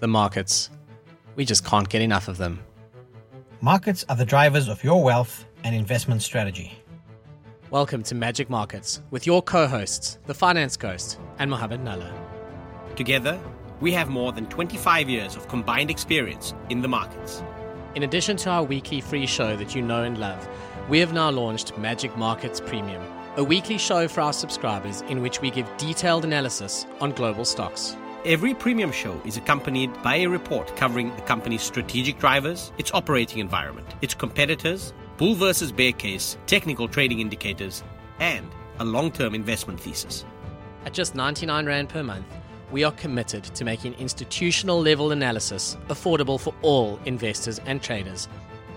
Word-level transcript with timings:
the 0.00 0.08
markets. 0.08 0.70
We 1.34 1.44
just 1.44 1.64
can't 1.64 1.88
get 1.88 2.02
enough 2.02 2.28
of 2.28 2.36
them. 2.36 2.60
Markets 3.60 4.04
are 4.08 4.16
the 4.16 4.24
drivers 4.24 4.68
of 4.68 4.84
your 4.84 5.02
wealth 5.02 5.44
and 5.64 5.74
investment 5.74 6.22
strategy. 6.22 6.78
Welcome 7.70 8.02
to 8.04 8.14
Magic 8.14 8.48
Markets 8.48 9.02
with 9.10 9.26
your 9.26 9.42
co 9.42 9.66
hosts, 9.66 10.18
the 10.26 10.34
Finance 10.34 10.76
Ghost 10.76 11.18
and 11.38 11.50
Mohammed 11.50 11.80
Nalla. 11.80 12.12
Together, 12.94 13.38
we 13.80 13.92
have 13.92 14.08
more 14.08 14.32
than 14.32 14.46
25 14.46 15.08
years 15.08 15.36
of 15.36 15.48
combined 15.48 15.90
experience 15.90 16.54
in 16.70 16.80
the 16.80 16.88
markets. 16.88 17.42
In 17.94 18.04
addition 18.04 18.36
to 18.38 18.50
our 18.50 18.62
weekly 18.62 19.00
free 19.00 19.26
show 19.26 19.56
that 19.56 19.74
you 19.74 19.82
know 19.82 20.04
and 20.04 20.18
love, 20.18 20.48
we 20.88 21.00
have 21.00 21.12
now 21.12 21.30
launched 21.30 21.76
Magic 21.76 22.16
Markets 22.16 22.60
Premium, 22.60 23.02
a 23.36 23.42
weekly 23.44 23.78
show 23.78 24.06
for 24.06 24.20
our 24.20 24.32
subscribers 24.32 25.02
in 25.02 25.20
which 25.22 25.40
we 25.40 25.50
give 25.50 25.68
detailed 25.76 26.24
analysis 26.24 26.86
on 27.00 27.12
global 27.12 27.44
stocks. 27.44 27.96
Every 28.24 28.52
premium 28.52 28.90
show 28.90 29.20
is 29.24 29.36
accompanied 29.36 30.02
by 30.02 30.16
a 30.16 30.26
report 30.26 30.74
covering 30.74 31.14
the 31.14 31.22
company's 31.22 31.62
strategic 31.62 32.18
drivers, 32.18 32.72
its 32.76 32.92
operating 32.92 33.38
environment, 33.38 33.86
its 34.02 34.12
competitors, 34.12 34.92
bull 35.18 35.36
versus 35.36 35.70
bear 35.70 35.92
case, 35.92 36.36
technical 36.48 36.88
trading 36.88 37.20
indicators, 37.20 37.84
and 38.18 38.50
a 38.80 38.84
long 38.84 39.12
term 39.12 39.36
investment 39.36 39.78
thesis. 39.78 40.24
At 40.84 40.94
just 40.94 41.14
99 41.14 41.66
Rand 41.66 41.90
per 41.90 42.02
month, 42.02 42.26
we 42.72 42.82
are 42.82 42.90
committed 42.92 43.44
to 43.44 43.64
making 43.64 43.94
institutional 43.94 44.80
level 44.82 45.12
analysis 45.12 45.76
affordable 45.86 46.40
for 46.40 46.52
all 46.62 46.98
investors 47.04 47.60
and 47.66 47.80
traders. 47.80 48.28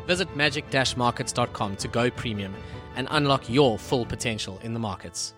Visit 0.05 0.35
magic 0.35 0.65
markets.com 0.95 1.77
to 1.77 1.87
go 1.87 2.11
premium 2.11 2.53
and 2.95 3.07
unlock 3.09 3.49
your 3.49 3.79
full 3.79 4.05
potential 4.05 4.59
in 4.61 4.73
the 4.75 4.79
markets. 4.79 5.33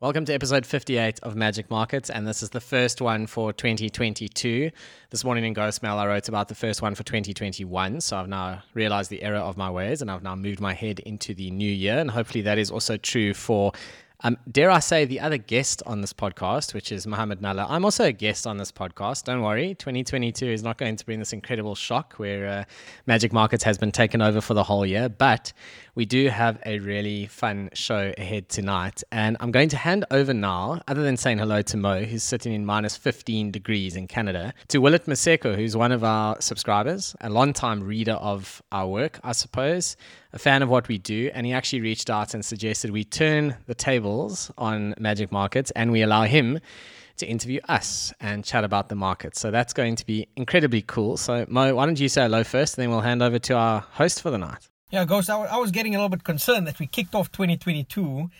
Welcome 0.00 0.24
to 0.24 0.34
episode 0.34 0.66
58 0.66 1.20
of 1.22 1.36
Magic 1.36 1.70
Markets, 1.70 2.10
and 2.10 2.26
this 2.26 2.42
is 2.42 2.50
the 2.50 2.60
first 2.60 3.00
one 3.00 3.28
for 3.28 3.52
2022. 3.52 4.72
This 5.10 5.24
morning 5.24 5.44
in 5.44 5.52
Ghost 5.52 5.84
Mail, 5.84 5.98
I 5.98 6.06
wrote 6.08 6.28
about 6.28 6.48
the 6.48 6.54
first 6.56 6.82
one 6.82 6.96
for 6.96 7.04
2021, 7.04 8.00
so 8.00 8.16
I've 8.16 8.28
now 8.28 8.64
realized 8.74 9.08
the 9.08 9.22
error 9.22 9.38
of 9.38 9.56
my 9.56 9.70
ways 9.70 10.02
and 10.02 10.10
I've 10.10 10.24
now 10.24 10.34
moved 10.34 10.58
my 10.58 10.74
head 10.74 10.98
into 10.98 11.32
the 11.32 11.48
new 11.52 11.70
year, 11.70 11.96
and 11.96 12.10
hopefully 12.10 12.42
that 12.42 12.58
is 12.58 12.72
also 12.72 12.96
true 12.96 13.34
for 13.34 13.72
um, 14.24 14.38
dare 14.50 14.70
I 14.70 14.78
say, 14.78 15.04
the 15.04 15.20
other 15.20 15.36
guest 15.36 15.82
on 15.84 16.00
this 16.00 16.14
podcast, 16.14 16.72
which 16.72 16.90
is 16.90 17.06
Mohammed 17.06 17.40
Nalla, 17.42 17.66
I'm 17.68 17.84
also 17.84 18.04
a 18.04 18.12
guest 18.12 18.46
on 18.46 18.56
this 18.56 18.72
podcast. 18.72 19.24
Don't 19.24 19.42
worry, 19.42 19.74
2022 19.74 20.46
is 20.46 20.62
not 20.62 20.78
going 20.78 20.96
to 20.96 21.04
bring 21.04 21.18
this 21.18 21.34
incredible 21.34 21.74
shock 21.74 22.14
where 22.14 22.48
uh, 22.48 22.64
Magic 23.06 23.34
Markets 23.34 23.62
has 23.64 23.76
been 23.76 23.92
taken 23.92 24.22
over 24.22 24.40
for 24.40 24.54
the 24.54 24.62
whole 24.62 24.86
year. 24.86 25.10
But 25.10 25.52
we 25.94 26.06
do 26.06 26.28
have 26.28 26.58
a 26.64 26.78
really 26.78 27.26
fun 27.26 27.68
show 27.74 28.14
ahead 28.16 28.48
tonight. 28.48 29.02
And 29.12 29.36
I'm 29.40 29.50
going 29.50 29.68
to 29.68 29.76
hand 29.76 30.06
over 30.10 30.32
now, 30.32 30.80
other 30.88 31.02
than 31.02 31.18
saying 31.18 31.36
hello 31.36 31.60
to 31.60 31.76
Mo, 31.76 32.04
who's 32.04 32.22
sitting 32.22 32.54
in 32.54 32.64
minus 32.64 32.96
15 32.96 33.50
degrees 33.50 33.94
in 33.94 34.08
Canada, 34.08 34.54
to 34.68 34.78
Willet 34.78 35.04
Maseko, 35.04 35.54
who's 35.54 35.76
one 35.76 35.92
of 35.92 36.02
our 36.02 36.40
subscribers, 36.40 37.14
a 37.20 37.28
long-time 37.28 37.84
reader 37.84 38.12
of 38.12 38.62
our 38.72 38.88
work, 38.88 39.20
I 39.22 39.32
suppose, 39.32 39.98
a 40.34 40.38
fan 40.38 40.62
of 40.62 40.68
what 40.68 40.88
we 40.88 40.98
do. 40.98 41.30
And 41.32 41.46
he 41.46 41.52
actually 41.52 41.80
reached 41.80 42.10
out 42.10 42.34
and 42.34 42.44
suggested 42.44 42.90
we 42.90 43.04
turn 43.04 43.56
the 43.66 43.74
tables 43.74 44.50
on 44.58 44.94
Magic 44.98 45.32
Markets 45.32 45.70
and 45.70 45.92
we 45.92 46.02
allow 46.02 46.24
him 46.24 46.60
to 47.16 47.26
interview 47.26 47.60
us 47.68 48.12
and 48.20 48.44
chat 48.44 48.64
about 48.64 48.88
the 48.88 48.96
market. 48.96 49.36
So 49.36 49.52
that's 49.52 49.72
going 49.72 49.94
to 49.96 50.04
be 50.04 50.26
incredibly 50.36 50.82
cool. 50.82 51.16
So, 51.16 51.46
Mo, 51.48 51.76
why 51.76 51.86
don't 51.86 51.98
you 51.98 52.08
say 52.08 52.22
hello 52.22 52.42
first, 52.42 52.76
and 52.76 52.82
then 52.82 52.90
we'll 52.90 53.02
hand 53.02 53.22
over 53.22 53.38
to 53.38 53.54
our 53.54 53.80
host 53.92 54.20
for 54.20 54.30
the 54.30 54.38
night. 54.38 54.68
Yeah, 54.90 55.04
Ghost, 55.04 55.30
I 55.30 55.56
was 55.56 55.70
getting 55.70 55.94
a 55.94 55.98
little 55.98 56.08
bit 56.08 56.24
concerned 56.24 56.66
that 56.66 56.78
we 56.78 56.86
kicked 56.86 57.14
off 57.14 57.30
2022 57.32 58.30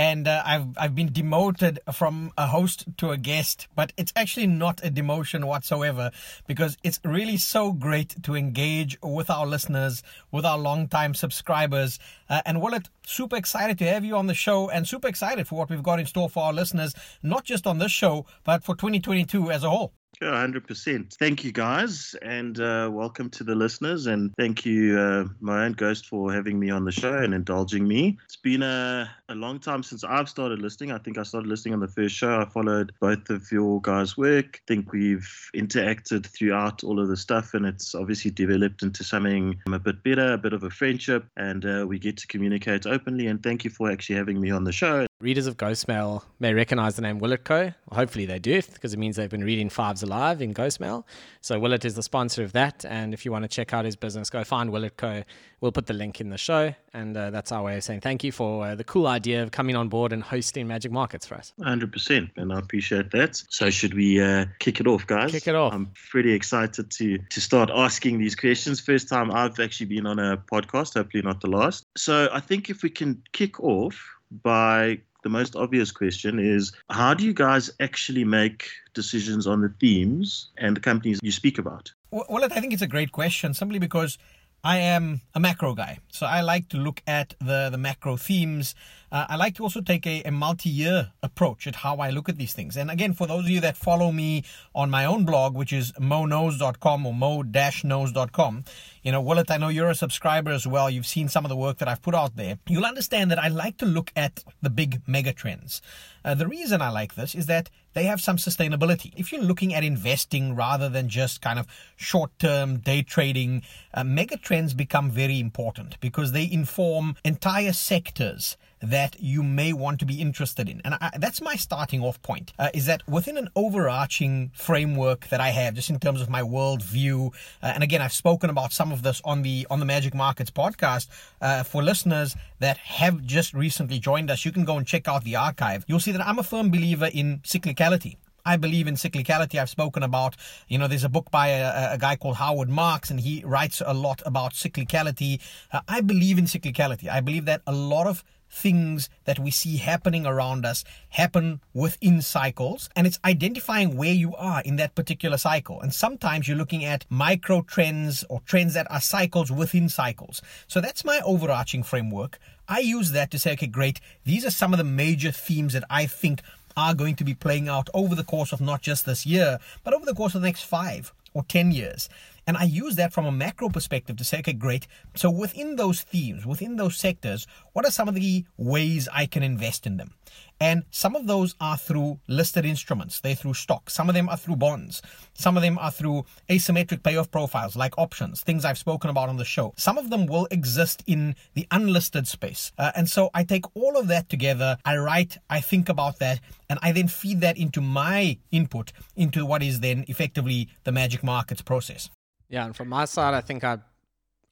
and 0.00 0.26
uh, 0.26 0.42
I've 0.46 0.68
I've 0.78 0.94
been 0.94 1.12
demoted 1.12 1.78
from 1.92 2.32
a 2.38 2.46
host 2.46 2.86
to 2.96 3.10
a 3.10 3.18
guest, 3.18 3.68
but 3.76 3.92
it's 3.98 4.14
actually 4.16 4.46
not 4.46 4.82
a 4.82 4.90
demotion 4.90 5.44
whatsoever 5.44 6.10
because 6.46 6.78
it's 6.82 6.98
really 7.04 7.36
so 7.36 7.72
great 7.72 8.22
to 8.22 8.34
engage 8.34 8.96
with 9.02 9.28
our 9.28 9.46
listeners, 9.46 10.02
with 10.32 10.46
our 10.46 10.56
long-time 10.56 11.12
subscribers, 11.12 11.98
uh, 12.30 12.40
and 12.46 12.62
Willet, 12.62 12.88
super 13.04 13.36
excited 13.36 13.76
to 13.80 13.84
have 13.84 14.02
you 14.02 14.16
on 14.16 14.26
the 14.26 14.32
show, 14.32 14.70
and 14.70 14.88
super 14.88 15.06
excited 15.06 15.46
for 15.46 15.56
what 15.56 15.68
we've 15.68 15.82
got 15.82 16.00
in 16.00 16.06
store 16.06 16.30
for 16.30 16.44
our 16.44 16.54
listeners, 16.54 16.94
not 17.22 17.44
just 17.44 17.66
on 17.66 17.76
this 17.76 17.92
show, 17.92 18.24
but 18.42 18.64
for 18.64 18.74
2022 18.74 19.50
as 19.50 19.64
a 19.64 19.68
whole. 19.68 19.92
Sure, 20.22 20.32
100%. 20.32 21.14
Thank 21.14 21.44
you, 21.44 21.50
guys, 21.50 22.14
and 22.20 22.60
uh, 22.60 22.90
welcome 22.92 23.30
to 23.30 23.42
the 23.42 23.54
listeners. 23.54 24.06
And 24.06 24.34
thank 24.36 24.66
you, 24.66 24.98
uh, 24.98 25.24
own 25.48 25.72
Ghost, 25.72 26.08
for 26.08 26.30
having 26.30 26.58
me 26.58 26.68
on 26.68 26.84
the 26.84 26.92
show 26.92 27.14
and 27.16 27.32
indulging 27.32 27.88
me. 27.88 28.18
It's 28.26 28.36
been 28.36 28.62
a, 28.62 29.10
a 29.30 29.34
long 29.34 29.58
time 29.58 29.82
since 29.82 30.04
I've 30.04 30.28
started 30.28 30.58
listening. 30.58 30.92
I 30.92 30.98
think 30.98 31.16
I 31.16 31.22
started 31.22 31.48
listening 31.48 31.72
on 31.72 31.80
the 31.80 31.88
first 31.88 32.14
show. 32.14 32.38
I 32.38 32.44
followed 32.44 32.92
both 33.00 33.30
of 33.30 33.50
your 33.50 33.80
guys' 33.80 34.18
work. 34.18 34.60
I 34.62 34.66
think 34.68 34.92
we've 34.92 35.50
interacted 35.56 36.26
throughout 36.26 36.84
all 36.84 37.00
of 37.00 37.08
the 37.08 37.16
stuff, 37.16 37.54
and 37.54 37.64
it's 37.64 37.94
obviously 37.94 38.30
developed 38.30 38.82
into 38.82 39.02
something 39.02 39.58
a 39.72 39.78
bit 39.78 40.02
better, 40.02 40.34
a 40.34 40.38
bit 40.38 40.52
of 40.52 40.64
a 40.64 40.70
friendship, 40.70 41.24
and 41.38 41.64
uh, 41.64 41.86
we 41.88 41.98
get 41.98 42.18
to 42.18 42.26
communicate 42.26 42.84
openly. 42.84 43.26
And 43.26 43.42
thank 43.42 43.64
you 43.64 43.70
for 43.70 43.90
actually 43.90 44.16
having 44.16 44.38
me 44.38 44.50
on 44.50 44.64
the 44.64 44.72
show. 44.72 45.06
Readers 45.20 45.46
of 45.46 45.58
Ghost 45.58 45.86
Mail 45.86 46.24
may 46.38 46.54
recognize 46.54 46.96
the 46.96 47.02
name 47.02 47.18
Willet 47.18 47.44
Co. 47.44 47.74
Hopefully 47.92 48.24
they 48.24 48.38
do, 48.38 48.62
because 48.62 48.94
it 48.94 48.98
means 48.98 49.16
they've 49.16 49.28
been 49.28 49.44
reading 49.44 49.68
Fives 49.68 50.02
Alive 50.02 50.40
in 50.40 50.52
Ghost 50.52 50.80
Mail. 50.80 51.06
So 51.42 51.58
Willet 51.60 51.84
is 51.84 51.94
the 51.94 52.02
sponsor 52.02 52.42
of 52.42 52.52
that. 52.52 52.86
And 52.86 53.12
if 53.12 53.26
you 53.26 53.30
want 53.30 53.42
to 53.42 53.48
check 53.48 53.74
out 53.74 53.84
his 53.84 53.96
business, 53.96 54.30
go 54.30 54.44
find 54.44 54.72
Willet 54.72 54.96
Co. 54.96 55.22
We'll 55.60 55.72
put 55.72 55.86
the 55.86 55.92
link 55.92 56.22
in 56.22 56.30
the 56.30 56.38
show. 56.38 56.74
And 56.94 57.14
uh, 57.14 57.28
that's 57.28 57.52
our 57.52 57.62
way 57.62 57.76
of 57.76 57.84
saying 57.84 58.00
thank 58.00 58.24
you 58.24 58.32
for 58.32 58.64
uh, 58.64 58.74
the 58.74 58.84
cool 58.84 59.06
idea 59.06 59.42
of 59.42 59.50
coming 59.50 59.76
on 59.76 59.90
board 59.90 60.14
and 60.14 60.22
hosting 60.22 60.66
Magic 60.66 60.90
Markets 60.90 61.26
for 61.26 61.34
us. 61.34 61.52
100%. 61.60 62.30
And 62.38 62.50
I 62.50 62.58
appreciate 62.58 63.10
that. 63.10 63.42
So 63.50 63.68
should 63.68 63.92
we 63.92 64.22
uh, 64.22 64.46
kick 64.58 64.80
it 64.80 64.86
off, 64.86 65.06
guys? 65.06 65.32
Kick 65.32 65.48
it 65.48 65.54
off. 65.54 65.74
I'm 65.74 65.92
pretty 66.10 66.32
excited 66.32 66.90
to, 66.92 67.18
to 67.18 67.40
start 67.42 67.68
asking 67.70 68.20
these 68.20 68.34
questions. 68.34 68.80
First 68.80 69.10
time 69.10 69.30
I've 69.30 69.60
actually 69.60 69.86
been 69.86 70.06
on 70.06 70.18
a 70.18 70.38
podcast, 70.38 70.94
hopefully 70.94 71.22
not 71.22 71.42
the 71.42 71.50
last. 71.50 71.84
So 71.98 72.30
I 72.32 72.40
think 72.40 72.70
if 72.70 72.82
we 72.82 72.88
can 72.88 73.22
kick 73.32 73.60
off 73.60 74.02
by 74.30 75.00
the 75.22 75.28
most 75.28 75.56
obvious 75.56 75.90
question 75.90 76.38
is 76.38 76.72
how 76.90 77.14
do 77.14 77.24
you 77.24 77.32
guys 77.32 77.70
actually 77.80 78.24
make 78.24 78.68
decisions 78.94 79.46
on 79.46 79.60
the 79.60 79.72
themes 79.80 80.48
and 80.58 80.76
the 80.76 80.80
companies 80.80 81.18
you 81.22 81.32
speak 81.32 81.58
about? 81.58 81.92
Well, 82.10 82.44
I 82.44 82.60
think 82.60 82.72
it's 82.72 82.82
a 82.82 82.88
great 82.88 83.12
question 83.12 83.54
simply 83.54 83.78
because 83.78 84.18
I 84.64 84.78
am 84.78 85.20
a 85.34 85.40
macro 85.40 85.74
guy. 85.74 85.98
So 86.08 86.26
I 86.26 86.40
like 86.40 86.68
to 86.70 86.76
look 86.76 87.02
at 87.06 87.34
the, 87.40 87.68
the 87.70 87.78
macro 87.78 88.16
themes. 88.16 88.74
Uh, 89.12 89.26
I 89.28 89.36
like 89.36 89.56
to 89.56 89.64
also 89.64 89.80
take 89.80 90.06
a, 90.06 90.22
a 90.22 90.30
multi 90.30 90.68
year 90.68 91.12
approach 91.22 91.66
at 91.66 91.76
how 91.76 91.96
I 91.96 92.10
look 92.10 92.28
at 92.28 92.36
these 92.38 92.52
things. 92.52 92.76
And 92.76 92.90
again, 92.90 93.12
for 93.12 93.26
those 93.26 93.44
of 93.44 93.50
you 93.50 93.60
that 93.60 93.76
follow 93.76 94.12
me 94.12 94.44
on 94.74 94.88
my 94.90 95.04
own 95.04 95.24
blog, 95.24 95.56
which 95.56 95.72
is 95.72 95.92
moknows.com 95.92 97.06
or 97.06 97.12
mo-knows.com, 97.14 98.64
you 99.02 99.12
know, 99.12 99.20
Willet, 99.20 99.50
I 99.50 99.56
know 99.56 99.68
you're 99.68 99.90
a 99.90 99.94
subscriber 99.94 100.50
as 100.50 100.66
well. 100.66 100.90
You've 100.90 101.06
seen 101.06 101.28
some 101.28 101.44
of 101.44 101.48
the 101.48 101.56
work 101.56 101.78
that 101.78 101.88
I've 101.88 102.02
put 102.02 102.14
out 102.14 102.36
there. 102.36 102.58
You'll 102.68 102.84
understand 102.84 103.30
that 103.30 103.38
I 103.38 103.48
like 103.48 103.78
to 103.78 103.86
look 103.86 104.12
at 104.14 104.44
the 104.62 104.70
big 104.70 105.02
mega 105.06 105.32
trends. 105.32 105.82
Uh, 106.24 106.34
the 106.34 106.46
reason 106.46 106.82
I 106.82 106.90
like 106.90 107.14
this 107.14 107.34
is 107.34 107.46
that 107.46 107.70
they 107.94 108.04
have 108.04 108.20
some 108.20 108.36
sustainability. 108.36 109.12
If 109.16 109.32
you're 109.32 109.42
looking 109.42 109.74
at 109.74 109.82
investing 109.82 110.54
rather 110.54 110.88
than 110.88 111.08
just 111.08 111.40
kind 111.40 111.58
of 111.58 111.66
short 111.96 112.30
term 112.38 112.78
day 112.78 113.02
trading, 113.02 113.62
uh, 113.94 114.04
mega 114.04 114.36
trends 114.36 114.74
become 114.74 115.10
very 115.10 115.40
important 115.40 115.98
because 116.00 116.32
they 116.32 116.48
inform 116.50 117.16
entire 117.24 117.72
sectors 117.72 118.56
that 118.82 119.20
you 119.20 119.42
may 119.42 119.72
want 119.72 120.00
to 120.00 120.06
be 120.06 120.20
interested 120.20 120.68
in. 120.68 120.80
And 120.84 120.94
I, 120.94 121.10
that's 121.18 121.40
my 121.40 121.54
starting 121.56 122.02
off 122.02 122.20
point 122.22 122.52
uh, 122.58 122.70
is 122.72 122.86
that 122.86 123.06
within 123.08 123.36
an 123.36 123.48
overarching 123.54 124.50
framework 124.54 125.28
that 125.28 125.40
I 125.40 125.50
have, 125.50 125.74
just 125.74 125.90
in 125.90 125.98
terms 125.98 126.20
of 126.20 126.30
my 126.30 126.42
world 126.42 126.82
view, 126.82 127.32
uh, 127.62 127.72
and 127.74 127.82
again, 127.82 128.00
I've 128.00 128.12
spoken 128.12 128.50
about 128.50 128.72
some 128.72 128.92
of 128.92 129.02
this 129.02 129.20
on 129.24 129.42
the 129.42 129.66
on 129.70 129.80
the 129.80 129.86
Magic 129.86 130.14
Markets 130.14 130.50
podcast. 130.50 131.08
Uh, 131.40 131.62
for 131.62 131.82
listeners 131.82 132.36
that 132.58 132.78
have 132.78 133.22
just 133.24 133.54
recently 133.54 133.98
joined 133.98 134.30
us, 134.30 134.44
you 134.44 134.52
can 134.52 134.64
go 134.64 134.76
and 134.76 134.86
check 134.86 135.08
out 135.08 135.24
the 135.24 135.36
archive. 135.36 135.84
You'll 135.86 136.00
see 136.00 136.12
that 136.12 136.26
I'm 136.26 136.38
a 136.38 136.42
firm 136.42 136.70
believer 136.70 137.10
in 137.12 137.40
cyclicality. 137.40 138.16
I 138.44 138.56
believe 138.56 138.86
in 138.86 138.94
cyclicality. 138.94 139.60
I've 139.60 139.68
spoken 139.68 140.02
about, 140.02 140.36
you 140.68 140.78
know, 140.78 140.88
there's 140.88 141.04
a 141.04 141.10
book 141.10 141.30
by 141.30 141.48
a, 141.48 141.94
a 141.94 141.98
guy 141.98 142.16
called 142.16 142.36
Howard 142.36 142.70
Marks, 142.70 143.10
and 143.10 143.20
he 143.20 143.42
writes 143.44 143.82
a 143.84 143.92
lot 143.92 144.22
about 144.24 144.54
cyclicality. 144.54 145.40
Uh, 145.72 145.80
I 145.86 146.00
believe 146.00 146.38
in 146.38 146.46
cyclicality. 146.46 147.08
I 147.08 147.20
believe 147.20 147.44
that 147.44 147.60
a 147.66 147.72
lot 147.72 148.06
of 148.06 148.24
things 148.50 149.08
that 149.24 149.38
we 149.38 149.50
see 149.50 149.76
happening 149.76 150.26
around 150.26 150.66
us 150.66 150.84
happen 151.10 151.60
within 151.72 152.20
cycles 152.20 152.90
and 152.96 153.06
it's 153.06 153.18
identifying 153.24 153.96
where 153.96 154.12
you 154.12 154.34
are 154.36 154.60
in 154.62 154.76
that 154.76 154.94
particular 154.94 155.38
cycle. 155.38 155.80
And 155.80 155.94
sometimes 155.94 156.48
you're 156.48 156.56
looking 156.56 156.84
at 156.84 157.06
micro 157.08 157.62
trends 157.62 158.24
or 158.28 158.40
trends 158.44 158.74
that 158.74 158.90
are 158.90 159.00
cycles 159.00 159.50
within 159.50 159.88
cycles. 159.88 160.42
So 160.66 160.80
that's 160.80 161.04
my 161.04 161.20
overarching 161.24 161.82
framework. 161.82 162.38
I 162.70 162.78
use 162.78 163.10
that 163.10 163.32
to 163.32 163.38
say 163.38 163.52
okay 163.54 163.66
great 163.66 164.00
these 164.24 164.46
are 164.46 164.50
some 164.50 164.72
of 164.72 164.78
the 164.78 164.84
major 164.84 165.32
themes 165.32 165.72
that 165.72 165.84
i 165.90 166.06
think 166.06 166.40
are 166.76 166.94
going 166.94 167.16
to 167.16 167.24
be 167.24 167.34
playing 167.34 167.68
out 167.68 167.88
over 167.92 168.14
the 168.14 168.24
course 168.24 168.52
of 168.52 168.60
not 168.60 168.80
just 168.80 169.04
this 169.04 169.26
year 169.26 169.58
but 169.82 169.92
over 169.92 170.06
the 170.06 170.14
course 170.14 170.34
of 170.34 170.40
the 170.40 170.46
next 170.46 170.62
5 170.62 171.12
or 171.34 171.42
10 171.44 171.72
years 171.72 172.08
And 172.46 172.56
I 172.56 172.64
use 172.64 172.96
that 172.96 173.12
from 173.12 173.26
a 173.26 173.32
macro 173.32 173.68
perspective 173.68 174.16
to 174.16 174.24
say, 174.24 174.38
okay, 174.38 174.52
great. 174.52 174.86
So 175.16 175.30
within 175.30 175.76
those 175.76 176.02
themes, 176.02 176.46
within 176.46 176.76
those 176.76 176.96
sectors, 176.96 177.46
what 177.72 177.86
are 177.86 177.90
some 177.90 178.08
of 178.08 178.14
the 178.14 178.44
ways 178.56 179.08
I 179.12 179.26
can 179.26 179.42
invest 179.42 179.86
in 179.86 179.96
them? 179.96 180.14
And 180.62 180.84
some 180.90 181.16
of 181.16 181.26
those 181.26 181.54
are 181.58 181.78
through 181.78 182.20
listed 182.28 182.66
instruments. 182.66 183.20
They're 183.20 183.34
through 183.34 183.54
stocks. 183.54 183.94
Some 183.94 184.10
of 184.10 184.14
them 184.14 184.28
are 184.28 184.36
through 184.36 184.56
bonds. 184.56 185.00
Some 185.32 185.56
of 185.56 185.62
them 185.62 185.78
are 185.78 185.90
through 185.90 186.26
asymmetric 186.50 187.02
payoff 187.02 187.30
profiles 187.30 187.76
like 187.76 187.96
options, 187.96 188.42
things 188.42 188.64
I've 188.64 188.76
spoken 188.76 189.08
about 189.08 189.30
on 189.30 189.38
the 189.38 189.44
show. 189.44 189.72
Some 189.76 189.96
of 189.96 190.10
them 190.10 190.26
will 190.26 190.46
exist 190.50 191.02
in 191.06 191.34
the 191.54 191.66
unlisted 191.70 192.28
space. 192.28 192.72
Uh, 192.76 192.92
and 192.94 193.08
so 193.08 193.30
I 193.32 193.44
take 193.44 193.64
all 193.74 193.96
of 193.96 194.08
that 194.08 194.28
together. 194.28 194.76
I 194.84 194.98
write, 194.98 195.38
I 195.48 195.60
think 195.60 195.88
about 195.88 196.18
that, 196.18 196.40
and 196.68 196.78
I 196.82 196.92
then 196.92 197.08
feed 197.08 197.40
that 197.40 197.56
into 197.56 197.80
my 197.80 198.36
input 198.50 198.92
into 199.16 199.46
what 199.46 199.62
is 199.62 199.80
then 199.80 200.04
effectively 200.08 200.68
the 200.84 200.92
magic 200.92 201.24
markets 201.24 201.62
process. 201.62 202.10
Yeah. 202.50 202.66
And 202.66 202.76
from 202.76 202.88
my 202.88 203.06
side, 203.06 203.32
I 203.32 203.40
think 203.40 203.64
I, 203.64 203.78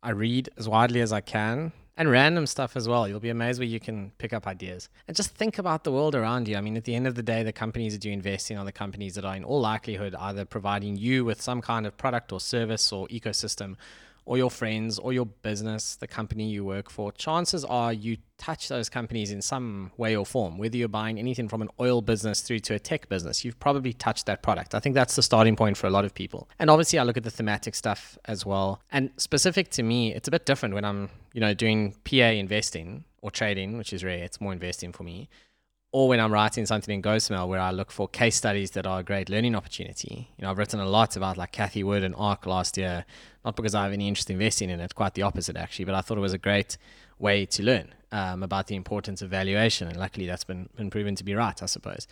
I 0.02 0.10
read 0.10 0.48
as 0.56 0.68
widely 0.68 1.00
as 1.02 1.12
I 1.12 1.20
can 1.20 1.72
and 1.96 2.08
random 2.08 2.46
stuff 2.46 2.76
as 2.76 2.88
well. 2.88 3.08
You'll 3.08 3.18
be 3.18 3.28
amazed 3.28 3.58
where 3.58 3.66
you 3.66 3.80
can 3.80 4.12
pick 4.18 4.32
up 4.32 4.46
ideas 4.46 4.88
and 5.08 5.16
just 5.16 5.34
think 5.34 5.58
about 5.58 5.82
the 5.82 5.90
world 5.90 6.14
around 6.14 6.46
you. 6.46 6.56
I 6.56 6.60
mean, 6.60 6.76
at 6.76 6.84
the 6.84 6.94
end 6.94 7.08
of 7.08 7.16
the 7.16 7.24
day, 7.24 7.42
the 7.42 7.52
companies 7.52 7.92
that 7.92 8.04
you 8.04 8.12
invest 8.12 8.50
in 8.52 8.56
are 8.56 8.64
the 8.64 8.72
companies 8.72 9.16
that 9.16 9.24
are, 9.24 9.34
in 9.34 9.42
all 9.42 9.60
likelihood, 9.60 10.14
either 10.14 10.44
providing 10.44 10.96
you 10.96 11.24
with 11.24 11.42
some 11.42 11.60
kind 11.60 11.86
of 11.86 11.96
product 11.98 12.32
or 12.32 12.38
service 12.38 12.92
or 12.92 13.08
ecosystem 13.08 13.74
or 14.28 14.36
your 14.36 14.50
friends 14.50 14.98
or 14.98 15.14
your 15.14 15.25
business, 15.25 15.96
the 15.96 16.06
company 16.06 16.46
you 16.50 16.62
work 16.62 16.90
for, 16.90 17.10
chances 17.12 17.64
are 17.64 17.94
you 17.94 18.19
touch 18.36 18.69
those 18.69 18.90
companies 18.90 19.32
in 19.32 19.40
some 19.40 19.90
way 19.96 20.14
or 20.14 20.26
form. 20.26 20.58
Whether 20.58 20.76
you're 20.76 20.86
buying 20.86 21.19
anything 21.19 21.48
from 21.48 21.62
an 21.62 21.70
oil 21.80 22.02
business 22.02 22.42
through 22.42 22.58
to 22.60 22.75
a 22.75 22.78
tech 22.78 23.08
business, 23.08 23.42
you've 23.42 23.58
probably 23.58 23.94
touched 23.94 24.26
that 24.26 24.42
product. 24.42 24.75
I 24.75 24.80
think 24.80 24.94
that's 24.94 25.16
the 25.16 25.22
starting 25.22 25.56
point 25.56 25.78
for 25.78 25.86
a 25.86 25.90
lot 25.90 26.04
of 26.04 26.12
people. 26.12 26.46
And 26.58 26.69
obviously, 26.69 26.98
I 26.98 27.04
look 27.04 27.16
at 27.16 27.22
the 27.22 27.30
thematic 27.30 27.75
stuff 27.75 28.19
as 28.26 28.44
well. 28.44 28.82
And 28.92 29.10
specific 29.16 29.70
to 29.70 29.82
me, 29.82 30.14
it's 30.14 30.28
a 30.28 30.30
bit 30.30 30.44
different 30.44 30.75
when 30.75 30.84
I'm, 30.84 31.08
you 31.32 31.40
know, 31.40 31.54
doing 31.54 31.94
PA 32.04 32.30
investing 32.44 33.04
or 33.22 33.30
trading, 33.30 33.78
which 33.78 33.94
is 33.94 34.04
rare. 34.04 34.22
It's 34.22 34.42
more 34.42 34.52
investing 34.52 34.92
for 34.92 35.04
me 35.04 35.30
or 35.90 36.08
when 36.08 36.20
I'm 36.20 36.32
writing 36.32 36.67
something 36.67 36.94
in 36.94 37.00
Ghost 37.00 37.31
Mail 37.31 37.49
where 37.49 37.61
I 37.61 37.70
look 37.70 37.90
for 37.90 38.08
case 38.08 38.37
studies 38.37 38.73
that 38.73 38.87
are 38.87 39.00
a 39.00 39.02
great 39.02 39.31
learning 39.31 39.55
opportunity. 39.55 40.31
You 40.37 40.43
know, 40.43 40.50
I've 40.50 40.58
written 40.58 40.81
a 40.81 40.87
lot 40.87 41.17
about 41.17 41.38
like 41.38 41.52
Cathie 41.52 41.82
Wood 41.82 42.05
and 42.05 42.14
ARK 42.17 42.44
last 42.46 42.76
year, 42.76 43.06
not 43.44 43.56
because 43.56 43.75
I 43.75 43.85
have 43.85 43.93
any 43.93 44.06
interest 44.06 44.29
in 44.29 44.35
investing 44.35 44.69
in 44.69 44.81
it, 44.81 44.94
quite 44.94 45.14
the 45.14 45.23
opposite 45.23 45.56
actually, 45.56 45.87
but 45.87 45.94
I 45.94 46.02
thought 46.02 46.19
it 46.19 46.23
was 46.23 46.35
a 46.35 46.38
great 46.38 46.76
way 47.19 47.46
to 47.46 47.62
learn 47.62 47.94
um, 48.12 48.43
about 48.43 48.67
the 48.67 48.76
importance 48.76 49.23
of 49.23 49.31
valuation. 49.31 49.88
And 49.88 49.96
luckily 49.96 50.26
that's 50.26 50.44
been, 50.44 50.69
been 50.76 50.90
proven 50.90 51.14
to 51.17 51.25
be 51.25 51.35
right, 51.35 51.61
I 51.62 51.67
suppose. 51.67 52.06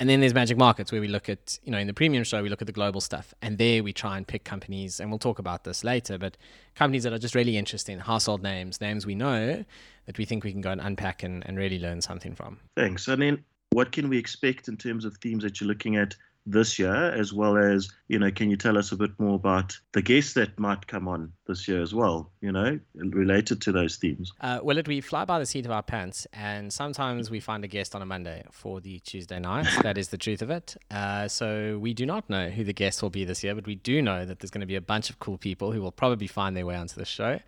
And 0.00 0.08
then 0.08 0.20
there's 0.20 0.34
Magic 0.34 0.56
Markets 0.56 0.90
where 0.90 1.00
we 1.00 1.08
look 1.08 1.28
at, 1.28 1.58
you 1.64 1.72
know, 1.72 1.78
in 1.78 1.86
the 1.86 1.94
premium 1.94 2.24
show, 2.24 2.42
we 2.42 2.48
look 2.48 2.62
at 2.62 2.66
the 2.66 2.72
global 2.72 3.00
stuff. 3.00 3.34
And 3.42 3.58
there 3.58 3.82
we 3.82 3.92
try 3.92 4.16
and 4.16 4.26
pick 4.26 4.44
companies, 4.44 5.00
and 5.00 5.10
we'll 5.10 5.18
talk 5.18 5.38
about 5.38 5.64
this 5.64 5.82
later, 5.82 6.18
but 6.18 6.36
companies 6.76 7.02
that 7.02 7.12
are 7.12 7.18
just 7.18 7.34
really 7.34 7.56
interesting, 7.56 7.98
household 7.98 8.42
names, 8.42 8.80
names 8.80 9.06
we 9.06 9.16
know 9.16 9.64
that 10.08 10.16
we 10.16 10.24
think 10.24 10.42
we 10.42 10.52
can 10.52 10.62
go 10.62 10.70
and 10.70 10.80
unpack 10.80 11.22
and, 11.22 11.46
and 11.46 11.58
really 11.58 11.78
learn 11.78 12.00
something 12.00 12.34
from. 12.34 12.58
Thanks. 12.74 13.08
And 13.08 13.20
then 13.20 13.44
what 13.72 13.92
can 13.92 14.08
we 14.08 14.16
expect 14.16 14.66
in 14.66 14.78
terms 14.78 15.04
of 15.04 15.14
themes 15.18 15.44
that 15.44 15.60
you're 15.60 15.68
looking 15.68 15.96
at 15.96 16.16
this 16.46 16.78
year, 16.78 17.12
as 17.12 17.30
well 17.30 17.58
as, 17.58 17.90
you 18.08 18.18
know, 18.18 18.30
can 18.30 18.48
you 18.48 18.56
tell 18.56 18.78
us 18.78 18.90
a 18.90 18.96
bit 18.96 19.10
more 19.18 19.34
about 19.34 19.78
the 19.92 20.00
guests 20.00 20.32
that 20.32 20.58
might 20.58 20.86
come 20.86 21.06
on 21.06 21.30
this 21.46 21.68
year 21.68 21.82
as 21.82 21.92
well, 21.92 22.32
you 22.40 22.50
know, 22.50 22.80
related 22.94 23.60
to 23.60 23.70
those 23.70 23.96
themes? 23.96 24.32
Uh, 24.40 24.60
well, 24.62 24.78
it 24.78 24.88
we 24.88 25.02
fly 25.02 25.26
by 25.26 25.38
the 25.38 25.44
seat 25.44 25.66
of 25.66 25.72
our 25.72 25.82
pants, 25.82 26.26
and 26.32 26.72
sometimes 26.72 27.30
we 27.30 27.38
find 27.38 27.64
a 27.64 27.68
guest 27.68 27.94
on 27.94 28.00
a 28.00 28.06
Monday 28.06 28.44
for 28.50 28.80
the 28.80 28.98
Tuesday 29.00 29.38
night. 29.38 29.66
that 29.82 29.98
is 29.98 30.08
the 30.08 30.16
truth 30.16 30.40
of 30.40 30.48
it. 30.48 30.74
Uh, 30.90 31.28
so 31.28 31.78
we 31.78 31.92
do 31.92 32.06
not 32.06 32.30
know 32.30 32.48
who 32.48 32.64
the 32.64 32.72
guest 32.72 33.02
will 33.02 33.10
be 33.10 33.26
this 33.26 33.44
year, 33.44 33.54
but 33.54 33.66
we 33.66 33.74
do 33.74 34.00
know 34.00 34.24
that 34.24 34.40
there's 34.40 34.50
going 34.50 34.62
to 34.62 34.66
be 34.66 34.76
a 34.76 34.80
bunch 34.80 35.10
of 35.10 35.18
cool 35.18 35.36
people 35.36 35.72
who 35.72 35.82
will 35.82 35.92
probably 35.92 36.26
find 36.26 36.56
their 36.56 36.64
way 36.64 36.76
onto 36.76 36.94
the 36.94 37.04
show, 37.04 37.40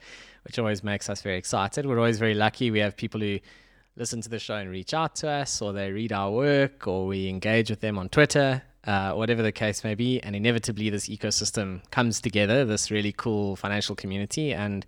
which 0.44 0.58
always 0.58 0.82
makes 0.82 1.08
us 1.08 1.22
very 1.22 1.36
excited. 1.36 1.86
We're 1.86 1.98
always 1.98 2.18
very 2.18 2.34
lucky. 2.34 2.70
We 2.70 2.80
have 2.80 2.96
people 2.96 3.20
who 3.20 3.38
listen 3.96 4.20
to 4.22 4.28
the 4.28 4.38
show 4.38 4.56
and 4.56 4.70
reach 4.70 4.94
out 4.94 5.16
to 5.16 5.28
us, 5.28 5.60
or 5.60 5.72
they 5.72 5.90
read 5.92 6.12
our 6.12 6.30
work, 6.30 6.86
or 6.86 7.06
we 7.06 7.28
engage 7.28 7.70
with 7.70 7.80
them 7.80 7.98
on 7.98 8.08
Twitter 8.08 8.62
uh, 8.86 9.12
whatever 9.12 9.42
the 9.42 9.52
case 9.52 9.84
may 9.84 9.94
be. 9.94 10.20
And 10.20 10.34
inevitably, 10.34 10.90
this 10.90 11.08
ecosystem 11.08 11.88
comes 11.90 12.20
together, 12.20 12.64
this 12.64 12.90
really 12.90 13.12
cool 13.12 13.56
financial 13.56 13.94
community, 13.94 14.52
and 14.52 14.86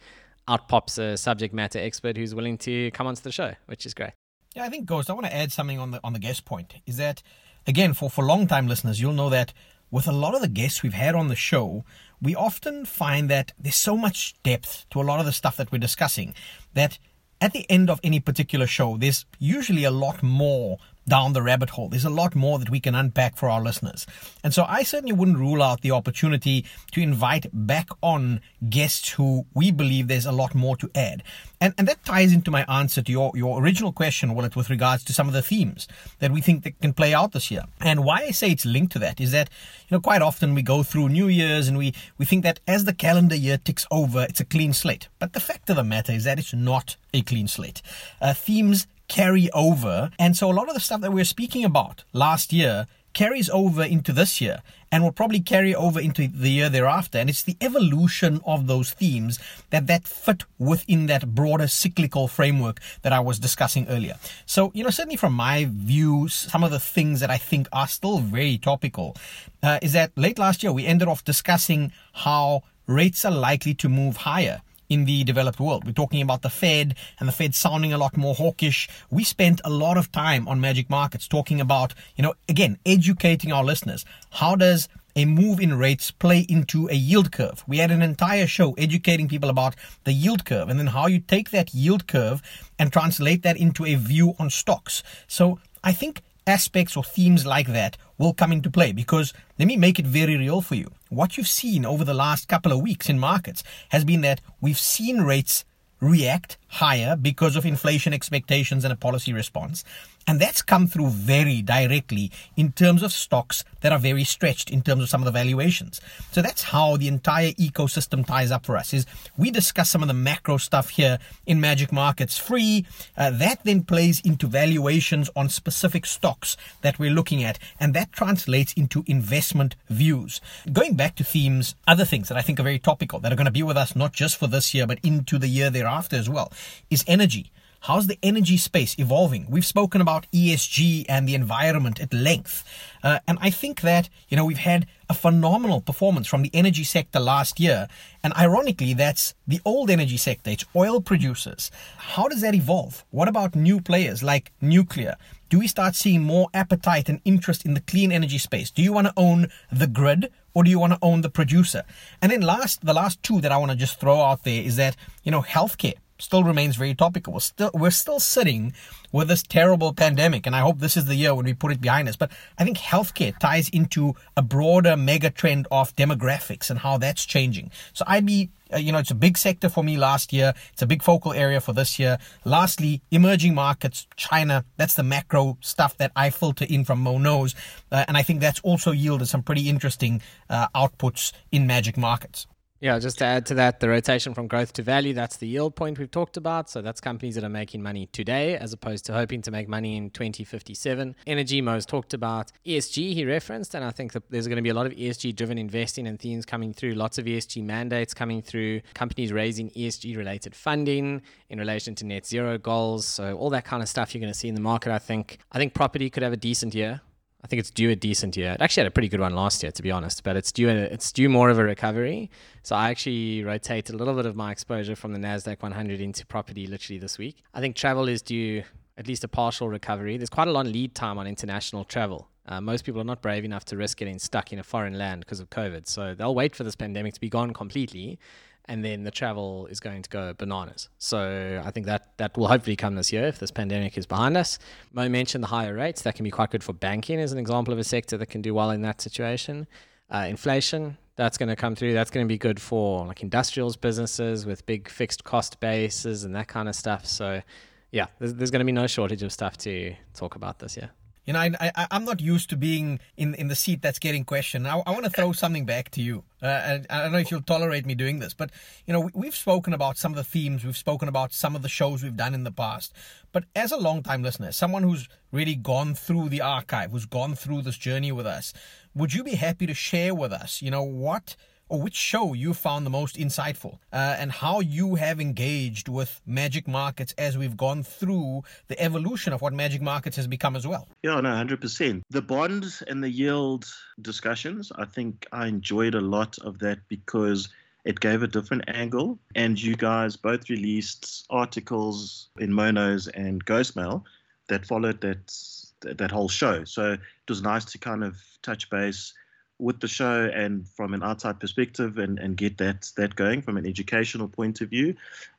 out 0.48 0.68
pops 0.68 0.98
a 0.98 1.16
subject 1.16 1.54
matter 1.54 1.78
expert 1.78 2.16
who's 2.16 2.34
willing 2.34 2.58
to 2.58 2.90
come 2.92 3.06
onto 3.06 3.22
the 3.22 3.32
show, 3.32 3.52
which 3.66 3.86
is 3.86 3.94
great. 3.94 4.12
Yeah, 4.54 4.64
I 4.64 4.68
think 4.68 4.86
Ghost. 4.86 5.08
I 5.08 5.14
want 5.14 5.26
to 5.26 5.34
add 5.34 5.52
something 5.52 5.78
on 5.78 5.92
the 5.92 6.00
on 6.04 6.12
the 6.12 6.18
guest 6.18 6.44
point. 6.44 6.74
Is 6.86 6.96
that 6.98 7.22
again 7.66 7.94
for 7.94 8.10
for 8.10 8.24
long 8.24 8.46
time 8.46 8.66
listeners, 8.66 9.00
you'll 9.00 9.12
know 9.14 9.30
that 9.30 9.52
with 9.92 10.08
a 10.08 10.12
lot 10.12 10.34
of 10.34 10.40
the 10.40 10.48
guests 10.48 10.82
we've 10.82 10.94
had 10.94 11.14
on 11.14 11.28
the 11.28 11.36
show, 11.36 11.84
we 12.20 12.34
often 12.34 12.84
find 12.84 13.30
that 13.30 13.52
there's 13.58 13.76
so 13.76 13.96
much 13.96 14.34
depth 14.42 14.86
to 14.90 15.00
a 15.00 15.04
lot 15.04 15.20
of 15.20 15.26
the 15.26 15.32
stuff 15.32 15.56
that 15.58 15.70
we're 15.70 15.78
discussing 15.78 16.34
that 16.74 16.98
at 17.40 17.52
the 17.52 17.70
end 17.70 17.90
of 17.90 18.00
any 18.02 18.18
particular 18.18 18.66
show, 18.66 18.96
there's 18.96 19.26
usually 19.38 19.84
a 19.84 19.90
lot 19.90 20.22
more 20.22 20.78
down 21.06 21.32
the 21.32 21.42
rabbit 21.42 21.70
hole. 21.70 21.88
There's 21.88 22.04
a 22.04 22.10
lot 22.10 22.34
more 22.34 22.58
that 22.58 22.70
we 22.70 22.80
can 22.80 22.94
unpack 22.94 23.36
for 23.36 23.48
our 23.48 23.60
listeners. 23.60 24.06
And 24.44 24.54
so 24.54 24.64
I 24.68 24.82
certainly 24.82 25.14
wouldn't 25.14 25.38
rule 25.38 25.62
out 25.62 25.80
the 25.80 25.90
opportunity 25.90 26.64
to 26.92 27.00
invite 27.00 27.46
back 27.52 27.88
on 28.02 28.40
guests 28.68 29.10
who 29.10 29.46
we 29.54 29.70
believe 29.70 30.08
there's 30.08 30.26
a 30.26 30.32
lot 30.32 30.54
more 30.54 30.76
to 30.76 30.90
add. 30.94 31.22
And, 31.60 31.74
and 31.78 31.86
that 31.88 32.04
ties 32.04 32.32
into 32.32 32.50
my 32.50 32.64
answer 32.64 33.02
to 33.02 33.12
your, 33.12 33.32
your 33.34 33.60
original 33.60 33.92
question, 33.92 34.34
Willett, 34.34 34.56
with 34.56 34.70
regards 34.70 35.04
to 35.04 35.12
some 35.12 35.28
of 35.28 35.34
the 35.34 35.42
themes 35.42 35.86
that 36.18 36.32
we 36.32 36.40
think 36.40 36.64
that 36.64 36.80
can 36.80 36.92
play 36.92 37.14
out 37.14 37.32
this 37.32 37.50
year. 37.50 37.64
And 37.80 38.04
why 38.04 38.22
I 38.22 38.30
say 38.30 38.50
it's 38.50 38.66
linked 38.66 38.92
to 38.92 38.98
that 39.00 39.20
is 39.20 39.32
that, 39.32 39.48
you 39.88 39.96
know, 39.96 40.00
quite 40.00 40.22
often 40.22 40.54
we 40.54 40.62
go 40.62 40.82
through 40.82 41.08
New 41.08 41.28
Year's 41.28 41.68
and 41.68 41.78
we, 41.78 41.94
we 42.18 42.24
think 42.24 42.42
that 42.44 42.60
as 42.66 42.84
the 42.84 42.92
calendar 42.92 43.36
year 43.36 43.58
ticks 43.58 43.86
over, 43.90 44.24
it's 44.28 44.40
a 44.40 44.44
clean 44.44 44.72
slate. 44.72 45.08
But 45.18 45.34
the 45.34 45.40
fact 45.40 45.70
of 45.70 45.76
the 45.76 45.84
matter 45.84 46.12
is 46.12 46.24
that 46.24 46.38
it's 46.38 46.54
not 46.54 46.96
a 47.14 47.22
clean 47.22 47.48
slate. 47.48 47.82
Uh, 48.20 48.34
themes 48.34 48.86
carry 49.12 49.50
over. 49.52 50.10
And 50.18 50.34
so 50.34 50.50
a 50.50 50.54
lot 50.54 50.68
of 50.68 50.74
the 50.74 50.80
stuff 50.80 51.02
that 51.02 51.10
we 51.10 51.16
we're 51.16 51.24
speaking 51.24 51.64
about 51.66 52.04
last 52.14 52.50
year 52.50 52.86
carries 53.12 53.50
over 53.50 53.84
into 53.84 54.10
this 54.10 54.40
year 54.40 54.62
and 54.90 55.04
will 55.04 55.12
probably 55.12 55.40
carry 55.40 55.74
over 55.74 56.00
into 56.00 56.26
the 56.26 56.48
year 56.48 56.70
thereafter. 56.70 57.18
And 57.18 57.28
it's 57.28 57.42
the 57.42 57.58
evolution 57.60 58.40
of 58.46 58.66
those 58.66 58.94
themes 58.94 59.38
that 59.68 59.86
that 59.86 60.08
fit 60.08 60.44
within 60.58 61.06
that 61.08 61.34
broader 61.34 61.68
cyclical 61.68 62.26
framework 62.26 62.80
that 63.02 63.12
I 63.12 63.20
was 63.20 63.38
discussing 63.38 63.86
earlier. 63.88 64.14
So, 64.46 64.72
you 64.74 64.82
know, 64.82 64.88
certainly 64.88 65.16
from 65.16 65.34
my 65.34 65.66
view, 65.68 66.28
some 66.28 66.64
of 66.64 66.70
the 66.70 66.80
things 66.80 67.20
that 67.20 67.30
I 67.30 67.36
think 67.36 67.68
are 67.70 67.88
still 67.88 68.18
very 68.18 68.56
topical 68.56 69.14
uh, 69.62 69.78
is 69.82 69.92
that 69.92 70.12
late 70.16 70.38
last 70.38 70.62
year 70.62 70.72
we 70.72 70.86
ended 70.86 71.06
off 71.06 71.22
discussing 71.22 71.92
how 72.14 72.62
rates 72.86 73.26
are 73.26 73.30
likely 73.30 73.74
to 73.74 73.90
move 73.90 74.16
higher 74.16 74.62
in 74.92 75.04
the 75.06 75.24
developed 75.24 75.58
world. 75.60 75.84
We're 75.84 75.92
talking 75.92 76.20
about 76.20 76.42
the 76.42 76.50
Fed 76.50 76.94
and 77.18 77.28
the 77.28 77.32
Fed 77.32 77.54
sounding 77.54 77.92
a 77.92 77.98
lot 77.98 78.16
more 78.16 78.34
hawkish. 78.34 78.88
We 79.10 79.24
spent 79.24 79.60
a 79.64 79.70
lot 79.70 79.96
of 79.96 80.12
time 80.12 80.46
on 80.48 80.60
Magic 80.60 80.90
Markets 80.90 81.26
talking 81.26 81.60
about, 81.60 81.94
you 82.16 82.22
know, 82.22 82.34
again, 82.48 82.78
educating 82.84 83.52
our 83.52 83.64
listeners. 83.64 84.04
How 84.30 84.56
does 84.56 84.88
a 85.14 85.24
move 85.24 85.60
in 85.60 85.76
rates 85.76 86.10
play 86.10 86.40
into 86.48 86.88
a 86.88 86.94
yield 86.94 87.32
curve. 87.32 87.62
We 87.66 87.78
had 87.78 87.90
an 87.90 88.00
entire 88.00 88.46
show 88.46 88.72
educating 88.78 89.28
people 89.28 89.50
about 89.50 89.74
the 90.04 90.12
yield 90.12 90.46
curve 90.46 90.70
and 90.70 90.78
then 90.78 90.86
how 90.86 91.06
you 91.06 91.20
take 91.20 91.50
that 91.50 91.74
yield 91.74 92.06
curve 92.06 92.40
and 92.78 92.90
translate 92.90 93.42
that 93.42 93.58
into 93.58 93.84
a 93.84 93.94
view 93.94 94.34
on 94.38 94.48
stocks. 94.48 95.02
So 95.26 95.58
I 95.84 95.92
think 95.92 96.22
aspects 96.46 96.96
or 96.96 97.04
themes 97.04 97.46
like 97.46 97.68
that 97.68 97.96
will 98.18 98.32
come 98.32 98.52
into 98.52 98.70
play 98.70 98.92
because 98.92 99.32
let 99.58 99.68
me 99.68 99.76
make 99.76 99.98
it 99.98 100.06
very 100.06 100.36
real 100.36 100.60
for 100.60 100.76
you. 100.76 100.90
What 101.12 101.36
you've 101.36 101.46
seen 101.46 101.84
over 101.84 102.06
the 102.06 102.14
last 102.14 102.48
couple 102.48 102.72
of 102.72 102.80
weeks 102.80 103.10
in 103.10 103.18
markets 103.18 103.62
has 103.90 104.02
been 104.02 104.22
that 104.22 104.40
we've 104.62 104.78
seen 104.78 105.20
rates 105.20 105.66
react 106.00 106.56
higher 106.72 107.16
because 107.16 107.54
of 107.54 107.66
inflation 107.66 108.14
expectations 108.14 108.82
and 108.82 108.92
a 108.92 108.96
policy 108.96 109.32
response. 109.32 109.84
And 110.26 110.40
that's 110.40 110.62
come 110.62 110.86
through 110.86 111.08
very 111.08 111.62
directly 111.62 112.30
in 112.56 112.70
terms 112.72 113.02
of 113.02 113.12
stocks 113.12 113.64
that 113.80 113.92
are 113.92 113.98
very 113.98 114.22
stretched 114.22 114.70
in 114.70 114.80
terms 114.80 115.02
of 115.02 115.08
some 115.08 115.20
of 115.20 115.24
the 115.24 115.32
valuations. 115.32 116.00
So 116.30 116.40
that's 116.40 116.62
how 116.62 116.96
the 116.96 117.08
entire 117.08 117.50
ecosystem 117.52 118.24
ties 118.24 118.52
up 118.52 118.64
for 118.64 118.76
us 118.76 118.94
is 118.94 119.04
we 119.36 119.50
discuss 119.50 119.90
some 119.90 120.00
of 120.00 120.06
the 120.06 120.14
macro 120.14 120.58
stuff 120.58 120.90
here 120.90 121.18
in 121.44 121.60
Magic 121.60 121.90
Markets 121.90 122.38
free. 122.38 122.86
Uh, 123.16 123.30
that 123.30 123.64
then 123.64 123.82
plays 123.82 124.20
into 124.20 124.46
valuations 124.46 125.28
on 125.34 125.48
specific 125.48 126.06
stocks 126.06 126.56
that 126.82 127.00
we're 127.00 127.10
looking 127.10 127.42
at. 127.42 127.58
And 127.80 127.92
that 127.94 128.12
translates 128.12 128.72
into 128.74 129.02
investment 129.08 129.74
views. 129.90 130.40
Going 130.72 130.94
back 130.94 131.16
to 131.16 131.24
themes, 131.24 131.74
other 131.88 132.04
things 132.04 132.28
that 132.28 132.38
I 132.38 132.42
think 132.42 132.60
are 132.60 132.64
very 132.64 132.78
topical 132.78 133.18
that 133.18 133.32
are 133.32 133.36
going 133.36 133.46
to 133.46 133.50
be 133.50 133.64
with 133.64 133.76
us 133.76 133.96
not 133.96 134.12
just 134.12 134.36
for 134.36 134.46
this 134.46 134.72
year, 134.72 134.86
but 134.86 135.00
into 135.02 135.36
the 135.36 135.48
year 135.48 135.68
thereafter 135.68 136.14
as 136.14 136.30
well 136.30 136.52
is 136.90 137.04
energy. 137.06 137.52
how's 137.82 138.06
the 138.06 138.18
energy 138.22 138.56
space 138.56 138.94
evolving? 138.98 139.44
We've 139.48 139.66
spoken 139.66 140.00
about 140.00 140.26
ESG 140.32 141.04
and 141.08 141.28
the 141.28 141.34
environment 141.34 142.00
at 142.00 142.14
length. 142.14 142.64
Uh, 143.02 143.18
and 143.26 143.38
I 143.40 143.50
think 143.50 143.80
that, 143.80 144.08
you 144.28 144.36
know, 144.36 144.44
we've 144.44 144.58
had 144.58 144.86
a 145.10 145.14
phenomenal 145.14 145.80
performance 145.80 146.28
from 146.28 146.42
the 146.42 146.50
energy 146.54 146.84
sector 146.84 147.18
last 147.18 147.58
year. 147.58 147.88
And 148.22 148.32
ironically, 148.34 148.94
that's 148.94 149.34
the 149.48 149.60
old 149.64 149.90
energy 149.90 150.16
sector. 150.16 150.50
It's 150.50 150.64
oil 150.76 151.00
producers. 151.00 151.72
How 151.96 152.28
does 152.28 152.40
that 152.42 152.54
evolve? 152.54 153.04
What 153.10 153.26
about 153.26 153.56
new 153.56 153.80
players 153.80 154.22
like 154.22 154.52
nuclear? 154.60 155.16
Do 155.50 155.58
we 155.58 155.66
start 155.66 155.96
seeing 155.96 156.22
more 156.22 156.48
appetite 156.54 157.08
and 157.08 157.20
interest 157.24 157.66
in 157.66 157.74
the 157.74 157.80
clean 157.80 158.12
energy 158.12 158.38
space? 158.38 158.70
Do 158.70 158.82
you 158.82 158.92
want 158.92 159.08
to 159.08 159.12
own 159.16 159.48
the 159.72 159.88
grid 159.88 160.30
or 160.54 160.62
do 160.62 160.70
you 160.70 160.78
want 160.78 160.92
to 160.92 160.98
own 161.02 161.22
the 161.22 161.30
producer? 161.30 161.82
And 162.22 162.30
then 162.30 162.42
last, 162.42 162.86
the 162.86 162.94
last 162.94 163.20
two 163.24 163.40
that 163.40 163.50
I 163.50 163.56
want 163.56 163.72
to 163.72 163.76
just 163.76 163.98
throw 163.98 164.22
out 164.22 164.44
there 164.44 164.62
is 164.62 164.76
that, 164.76 164.96
you 165.24 165.32
know, 165.32 165.42
healthcare 165.42 165.94
still 166.22 166.44
remains 166.44 166.76
very 166.76 166.94
topical. 166.94 167.34
We're 167.34 167.40
still, 167.40 167.70
we're 167.74 167.90
still 167.90 168.20
sitting 168.20 168.72
with 169.10 169.28
this 169.28 169.42
terrible 169.42 169.92
pandemic, 169.92 170.46
and 170.46 170.56
I 170.56 170.60
hope 170.60 170.78
this 170.78 170.96
is 170.96 171.06
the 171.06 171.16
year 171.16 171.34
when 171.34 171.44
we 171.44 171.54
put 171.54 171.72
it 171.72 171.80
behind 171.80 172.08
us. 172.08 172.16
But 172.16 172.30
I 172.58 172.64
think 172.64 172.78
healthcare 172.78 173.36
ties 173.38 173.68
into 173.68 174.14
a 174.36 174.42
broader 174.42 174.96
mega 174.96 175.30
trend 175.30 175.66
of 175.70 175.94
demographics 175.96 176.70
and 176.70 176.78
how 176.78 176.98
that's 176.98 177.26
changing. 177.26 177.70
So 177.92 178.04
I'd 178.06 178.26
be 178.26 178.50
uh, 178.72 178.78
you 178.78 178.92
know, 178.92 178.98
it's 178.98 179.10
a 179.10 179.14
big 179.14 179.36
sector 179.36 179.68
for 179.68 179.84
me 179.84 179.96
last 179.98 180.32
year. 180.32 180.54
It's 180.72 180.82
a 180.82 180.86
big 180.86 181.02
focal 181.02 181.32
area 181.32 181.60
for 181.60 181.72
this 181.72 181.98
year. 181.98 182.18
Lastly, 182.44 183.02
emerging 183.10 183.54
markets, 183.54 184.06
China. 184.16 184.64
That's 184.76 184.94
the 184.94 185.02
macro 185.02 185.58
stuff 185.60 185.96
that 185.98 186.12
I 186.16 186.30
filter 186.30 186.64
in 186.68 186.84
from 186.84 187.00
Mo 187.00 187.18
Knows, 187.18 187.54
uh, 187.90 188.04
and 188.08 188.16
I 188.16 188.22
think 188.22 188.40
that's 188.40 188.60
also 188.60 188.90
yielded 188.92 189.28
some 189.28 189.42
pretty 189.42 189.68
interesting 189.68 190.22
uh, 190.48 190.68
outputs 190.74 191.32
in 191.50 191.66
Magic 191.66 191.96
Markets. 191.96 192.46
Yeah, 192.82 192.98
just 192.98 193.18
to 193.18 193.24
add 193.24 193.46
to 193.46 193.54
that, 193.54 193.78
the 193.78 193.88
rotation 193.88 194.34
from 194.34 194.48
growth 194.48 194.72
to 194.72 194.82
value, 194.82 195.14
that's 195.14 195.36
the 195.36 195.46
yield 195.46 195.76
point 195.76 196.00
we've 196.00 196.10
talked 196.10 196.36
about. 196.36 196.68
So 196.68 196.82
that's 196.82 197.00
companies 197.00 197.36
that 197.36 197.44
are 197.44 197.48
making 197.48 197.80
money 197.80 198.06
today 198.06 198.56
as 198.56 198.72
opposed 198.72 199.06
to 199.06 199.12
hoping 199.12 199.40
to 199.42 199.52
make 199.52 199.68
money 199.68 199.96
in 199.96 200.10
2057. 200.10 201.14
Energy, 201.24 201.60
Mo's 201.60 201.86
talked 201.86 202.12
about. 202.12 202.50
ESG, 202.66 203.14
he 203.14 203.24
referenced, 203.24 203.76
and 203.76 203.84
I 203.84 203.92
think 203.92 204.14
there's 204.30 204.48
going 204.48 204.56
to 204.56 204.62
be 204.62 204.70
a 204.70 204.74
lot 204.74 204.86
of 204.86 204.94
ESG 204.94 205.36
driven 205.36 205.58
investing 205.58 206.08
and 206.08 206.18
themes 206.18 206.44
coming 206.44 206.74
through, 206.74 206.94
lots 206.94 207.18
of 207.18 207.24
ESG 207.26 207.62
mandates 207.62 208.14
coming 208.14 208.42
through, 208.42 208.80
companies 208.94 209.32
raising 209.32 209.70
ESG 209.70 210.16
related 210.16 210.56
funding 210.56 211.22
in 211.50 211.60
relation 211.60 211.94
to 211.94 212.04
net 212.04 212.26
zero 212.26 212.58
goals. 212.58 213.06
So 213.06 213.36
all 213.36 213.50
that 213.50 213.64
kind 213.64 213.84
of 213.84 213.88
stuff 213.88 214.12
you're 214.12 214.20
going 214.20 214.32
to 214.32 214.36
see 214.36 214.48
in 214.48 214.56
the 214.56 214.60
market, 214.60 214.90
I 214.90 214.98
think. 214.98 215.38
I 215.52 215.58
think 215.58 215.72
property 215.72 216.10
could 216.10 216.24
have 216.24 216.32
a 216.32 216.36
decent 216.36 216.74
year. 216.74 217.00
I 217.44 217.48
think 217.48 217.58
it's 217.60 217.70
due 217.70 217.90
a 217.90 217.96
decent 217.96 218.36
year. 218.36 218.52
It 218.52 218.60
actually 218.60 218.82
had 218.82 218.88
a 218.88 218.92
pretty 218.92 219.08
good 219.08 219.20
one 219.20 219.34
last 219.34 219.62
year, 219.62 219.72
to 219.72 219.82
be 219.82 219.90
honest, 219.90 220.22
but 220.22 220.36
it's 220.36 220.52
due 220.52 220.68
a, 220.68 220.74
it's 220.74 221.10
due 221.10 221.28
more 221.28 221.50
of 221.50 221.58
a 221.58 221.64
recovery. 221.64 222.30
So 222.62 222.76
I 222.76 222.90
actually 222.90 223.42
rotated 223.42 223.94
a 223.94 223.98
little 223.98 224.14
bit 224.14 224.26
of 224.26 224.36
my 224.36 224.52
exposure 224.52 224.94
from 224.94 225.12
the 225.12 225.18
Nasdaq 225.18 225.60
100 225.60 226.00
into 226.00 226.24
property 226.24 226.66
literally 226.66 226.98
this 226.98 227.18
week. 227.18 227.42
I 227.52 227.60
think 227.60 227.74
travel 227.74 228.08
is 228.08 228.22
due 228.22 228.62
at 228.96 229.08
least 229.08 229.24
a 229.24 229.28
partial 229.28 229.68
recovery. 229.68 230.16
There's 230.16 230.30
quite 230.30 230.48
a 230.48 230.52
long 230.52 230.66
lead 230.70 230.94
time 230.94 231.18
on 231.18 231.26
international 231.26 231.84
travel. 231.84 232.28
Uh, 232.46 232.60
most 232.60 232.84
people 232.84 233.00
are 233.00 233.04
not 233.04 233.22
brave 233.22 233.44
enough 233.44 233.64
to 233.66 233.76
risk 233.76 233.98
getting 233.98 234.18
stuck 234.18 234.52
in 234.52 234.58
a 234.58 234.64
foreign 234.64 234.98
land 234.98 235.20
because 235.20 235.40
of 235.40 235.50
COVID. 235.50 235.86
So 235.88 236.14
they'll 236.14 236.34
wait 236.34 236.54
for 236.54 236.64
this 236.64 236.76
pandemic 236.76 237.14
to 237.14 237.20
be 237.20 237.28
gone 237.28 237.52
completely 237.52 238.18
and 238.66 238.84
then 238.84 239.02
the 239.02 239.10
travel 239.10 239.66
is 239.66 239.80
going 239.80 240.02
to 240.02 240.10
go 240.10 240.34
bananas. 240.34 240.88
So 240.98 241.62
I 241.64 241.70
think 241.70 241.86
that 241.86 242.16
that 242.18 242.36
will 242.36 242.48
hopefully 242.48 242.76
come 242.76 242.94
this 242.94 243.12
year 243.12 243.26
if 243.26 243.38
this 243.38 243.50
pandemic 243.50 243.98
is 243.98 244.06
behind 244.06 244.36
us. 244.36 244.58
Mo 244.92 245.08
mentioned 245.08 245.42
the 245.42 245.48
higher 245.48 245.74
rates 245.74 246.02
that 246.02 246.14
can 246.14 246.24
be 246.24 246.30
quite 246.30 246.50
good 246.50 246.62
for 246.62 246.72
banking 246.72 247.18
as 247.18 247.32
an 247.32 247.38
example 247.38 247.72
of 247.72 247.78
a 247.78 247.84
sector 247.84 248.16
that 248.18 248.26
can 248.26 248.40
do 248.40 248.54
well 248.54 248.70
in 248.70 248.82
that 248.82 249.00
situation. 249.00 249.66
Uh, 250.10 250.26
inflation 250.28 250.96
that's 251.16 251.38
going 251.38 251.48
to 251.48 251.56
come 251.56 251.74
through. 251.74 251.92
That's 251.92 252.10
going 252.10 252.26
to 252.26 252.28
be 252.28 252.38
good 252.38 252.60
for 252.60 253.06
like 253.06 253.22
industrials 253.22 253.76
businesses 253.76 254.46
with 254.46 254.64
big 254.66 254.88
fixed 254.88 255.24
cost 255.24 255.60
bases 255.60 256.24
and 256.24 256.34
that 256.34 256.48
kind 256.48 256.68
of 256.68 256.74
stuff. 256.74 257.06
So 257.06 257.42
yeah, 257.90 258.06
there's, 258.18 258.34
there's 258.34 258.50
going 258.50 258.60
to 258.60 258.64
be 258.64 258.72
no 258.72 258.86
shortage 258.86 259.22
of 259.22 259.32
stuff 259.32 259.56
to 259.58 259.94
talk 260.14 260.36
about 260.36 260.58
this 260.58 260.76
year. 260.76 260.90
You 261.24 261.34
know, 261.34 261.38
I, 261.38 261.52
I, 261.60 261.86
I'm 261.90 262.04
not 262.04 262.20
used 262.20 262.50
to 262.50 262.56
being 262.56 262.98
in, 263.16 263.34
in 263.34 263.48
the 263.48 263.54
seat 263.54 263.80
that's 263.80 263.98
getting 263.98 264.24
questioned. 264.24 264.66
I, 264.66 264.82
I 264.84 264.90
want 264.90 265.04
to 265.04 265.10
throw 265.10 265.32
something 265.32 265.64
back 265.64 265.90
to 265.92 266.02
you. 266.02 266.24
Uh, 266.42 266.46
and 266.46 266.86
I 266.90 267.02
don't 267.02 267.12
know 267.12 267.18
if 267.18 267.30
you'll 267.30 267.42
tolerate 267.42 267.86
me 267.86 267.94
doing 267.94 268.18
this, 268.18 268.34
but, 268.34 268.50
you 268.86 268.92
know, 268.92 269.08
we, 269.14 269.26
have 269.26 269.36
spoken 269.36 269.72
about 269.72 269.96
some 269.96 270.10
of 270.10 270.16
the 270.16 270.24
themes, 270.24 270.64
we've 270.64 270.76
spoken 270.76 271.08
about 271.08 271.32
some 271.32 271.54
of 271.54 271.62
the 271.62 271.68
shows 271.68 272.02
we've 272.02 272.16
done 272.16 272.34
in 272.34 272.42
the 272.42 272.50
past. 272.50 272.92
But 273.30 273.44
as 273.54 273.70
a 273.70 273.76
long-time 273.76 274.22
listener, 274.22 274.50
someone 274.50 274.82
who's 274.82 275.08
really 275.30 275.54
gone 275.54 275.94
through 275.94 276.28
the 276.28 276.40
archive, 276.40 276.90
who's 276.90 277.06
gone 277.06 277.36
through 277.36 277.62
this 277.62 277.78
journey 277.78 278.10
with 278.10 278.26
us, 278.26 278.52
would 278.94 279.14
you 279.14 279.22
be 279.22 279.36
happy 279.36 279.66
to 279.66 279.74
share 279.74 280.14
with 280.14 280.32
us, 280.32 280.60
you 280.60 280.70
know, 280.70 280.82
what– 280.82 281.36
or 281.72 281.80
which 281.80 281.94
show 281.94 282.34
you 282.34 282.52
found 282.52 282.84
the 282.84 282.90
most 282.90 283.16
insightful 283.16 283.78
uh, 283.94 284.14
and 284.18 284.30
how 284.30 284.60
you 284.60 284.96
have 284.96 285.18
engaged 285.18 285.88
with 285.88 286.20
Magic 286.26 286.68
Markets 286.68 287.14
as 287.16 287.38
we've 287.38 287.56
gone 287.56 287.82
through 287.82 288.42
the 288.68 288.78
evolution 288.78 289.32
of 289.32 289.40
what 289.40 289.54
Magic 289.54 289.80
Markets 289.80 290.16
has 290.16 290.26
become 290.26 290.54
as 290.54 290.66
well. 290.66 290.86
Yeah, 291.02 291.18
no, 291.22 291.30
100%. 291.30 292.02
The 292.10 292.20
bonds 292.20 292.82
and 292.82 293.02
the 293.02 293.08
yield 293.08 293.64
discussions, 294.02 294.70
I 294.76 294.84
think 294.84 295.26
I 295.32 295.46
enjoyed 295.46 295.94
a 295.94 296.00
lot 296.02 296.36
of 296.40 296.58
that 296.58 296.80
because 296.88 297.48
it 297.86 297.98
gave 298.00 298.22
a 298.22 298.28
different 298.28 298.64
angle. 298.68 299.18
And 299.34 299.60
you 299.60 299.74
guys 299.74 300.14
both 300.14 300.50
released 300.50 301.24
articles 301.30 302.28
in 302.38 302.52
Mo 302.52 302.70
Knows 302.70 303.08
and 303.08 303.42
Ghostmail 303.46 304.04
that 304.48 304.66
followed 304.66 305.00
that 305.00 305.32
that 305.80 306.10
whole 306.10 306.28
show. 306.28 306.64
So 306.64 306.92
it 306.92 307.00
was 307.28 307.42
nice 307.42 307.64
to 307.64 307.78
kind 307.78 308.04
of 308.04 308.16
touch 308.42 308.68
base 308.70 309.14
with 309.62 309.78
the 309.80 309.88
show 309.88 310.24
and 310.34 310.68
from 310.68 310.92
an 310.92 311.02
outside 311.02 311.38
perspective 311.38 311.98
and, 311.98 312.18
and 312.18 312.36
get 312.36 312.58
that 312.58 312.90
that 312.96 313.14
going 313.14 313.40
from 313.40 313.56
an 313.56 313.66
educational 313.66 314.28
point 314.28 314.60
of 314.60 314.68
view. 314.68 314.94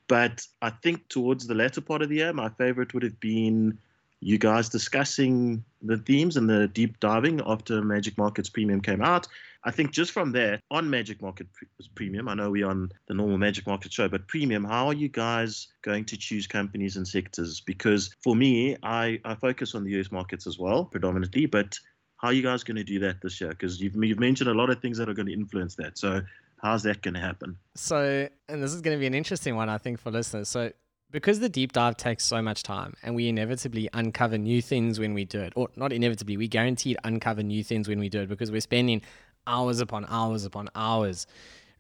But 0.07 0.47
I 0.61 0.69
think 0.69 1.07
towards 1.09 1.45
the 1.45 1.53
latter 1.53 1.81
part 1.81 2.01
of 2.01 2.09
the 2.09 2.15
year, 2.17 2.33
my 2.33 2.49
favorite 2.49 2.93
would 2.93 3.03
have 3.03 3.19
been 3.19 3.77
you 4.21 4.37
guys 4.37 4.69
discussing 4.69 5.63
the 5.81 5.97
themes 5.97 6.37
and 6.37 6.49
the 6.49 6.69
deep 6.69 6.97
diving 7.01 7.41
after 7.45 7.81
Magic 7.81 8.17
Markets 8.17 8.49
Premium 8.49 8.79
came 8.79 9.01
out. 9.01 9.27
I 9.65 9.71
think 9.71 9.91
just 9.91 10.11
from 10.11 10.31
there 10.31 10.59
on 10.71 10.89
Magic 10.89 11.21
Market 11.21 11.47
Premium, 11.95 12.27
I 12.27 12.33
know 12.33 12.51
we're 12.51 12.67
on 12.67 12.91
the 13.07 13.13
normal 13.13 13.37
Magic 13.37 13.67
Market 13.67 13.91
show, 13.91 14.07
but 14.07 14.27
Premium, 14.27 14.63
how 14.63 14.87
are 14.87 14.93
you 14.93 15.09
guys 15.09 15.67
going 15.81 16.05
to 16.05 16.17
choose 16.17 16.47
companies 16.47 16.95
and 16.95 17.07
sectors? 17.07 17.61
Because 17.61 18.13
for 18.21 18.35
me, 18.35 18.77
I, 18.83 19.19
I 19.25 19.35
focus 19.35 19.75
on 19.75 19.83
the 19.83 19.91
US 19.99 20.11
markets 20.11 20.47
as 20.47 20.57
well, 20.57 20.85
predominantly, 20.85 21.45
but 21.45 21.77
how 22.23 22.29
are 22.29 22.33
you 22.33 22.41
guys 22.41 22.63
going 22.63 22.77
to 22.77 22.85
do 22.85 22.99
that 22.99 23.19
this 23.19 23.41
year? 23.41 23.49
Because 23.49 23.81
you've, 23.81 24.01
you've 24.01 24.19
mentioned 24.19 24.49
a 24.49 24.53
lot 24.53 24.69
of 24.69 24.79
things 24.79 24.97
that 24.97 25.09
are 25.09 25.13
going 25.13 25.25
to 25.25 25.33
influence 25.33 25.75
that. 25.75 25.97
So 25.97 26.21
how's 26.61 26.81
that 26.83 27.01
going 27.01 27.15
to 27.15 27.19
happen? 27.19 27.57
So, 27.75 28.29
and 28.47 28.63
this 28.63 28.73
is 28.73 28.79
going 28.79 28.95
to 28.95 28.99
be 28.99 29.05
an 29.05 29.13
interesting 29.13 29.57
one, 29.57 29.67
I 29.67 29.77
think, 29.77 29.99
for 29.99 30.09
listeners. 30.09 30.47
So, 30.47 30.71
because 31.11 31.41
the 31.41 31.49
deep 31.49 31.73
dive 31.73 31.97
takes 31.97 32.23
so 32.23 32.41
much 32.41 32.63
time 32.63 32.93
and 33.03 33.13
we 33.13 33.27
inevitably 33.27 33.89
uncover 33.91 34.37
new 34.37 34.61
things 34.61 35.01
when 35.01 35.13
we 35.13 35.25
do 35.25 35.41
it, 35.41 35.51
or 35.57 35.67
not 35.75 35.91
inevitably, 35.91 36.37
we 36.37 36.47
guaranteed 36.47 36.95
uncover 37.03 37.43
new 37.43 37.61
things 37.61 37.89
when 37.89 37.99
we 37.99 38.07
do 38.07 38.21
it 38.21 38.29
because 38.29 38.53
we're 38.53 38.61
spending 38.61 39.01
hours 39.45 39.81
upon 39.81 40.05
hours 40.07 40.45
upon 40.45 40.69
hours 40.75 41.27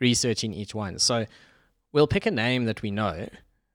researching 0.01 0.53
each 0.53 0.75
one. 0.75 0.99
So, 0.99 1.25
we'll 1.93 2.05
pick 2.05 2.25
a 2.25 2.31
name 2.31 2.65
that 2.65 2.81
we 2.81 2.91
know 2.91 3.29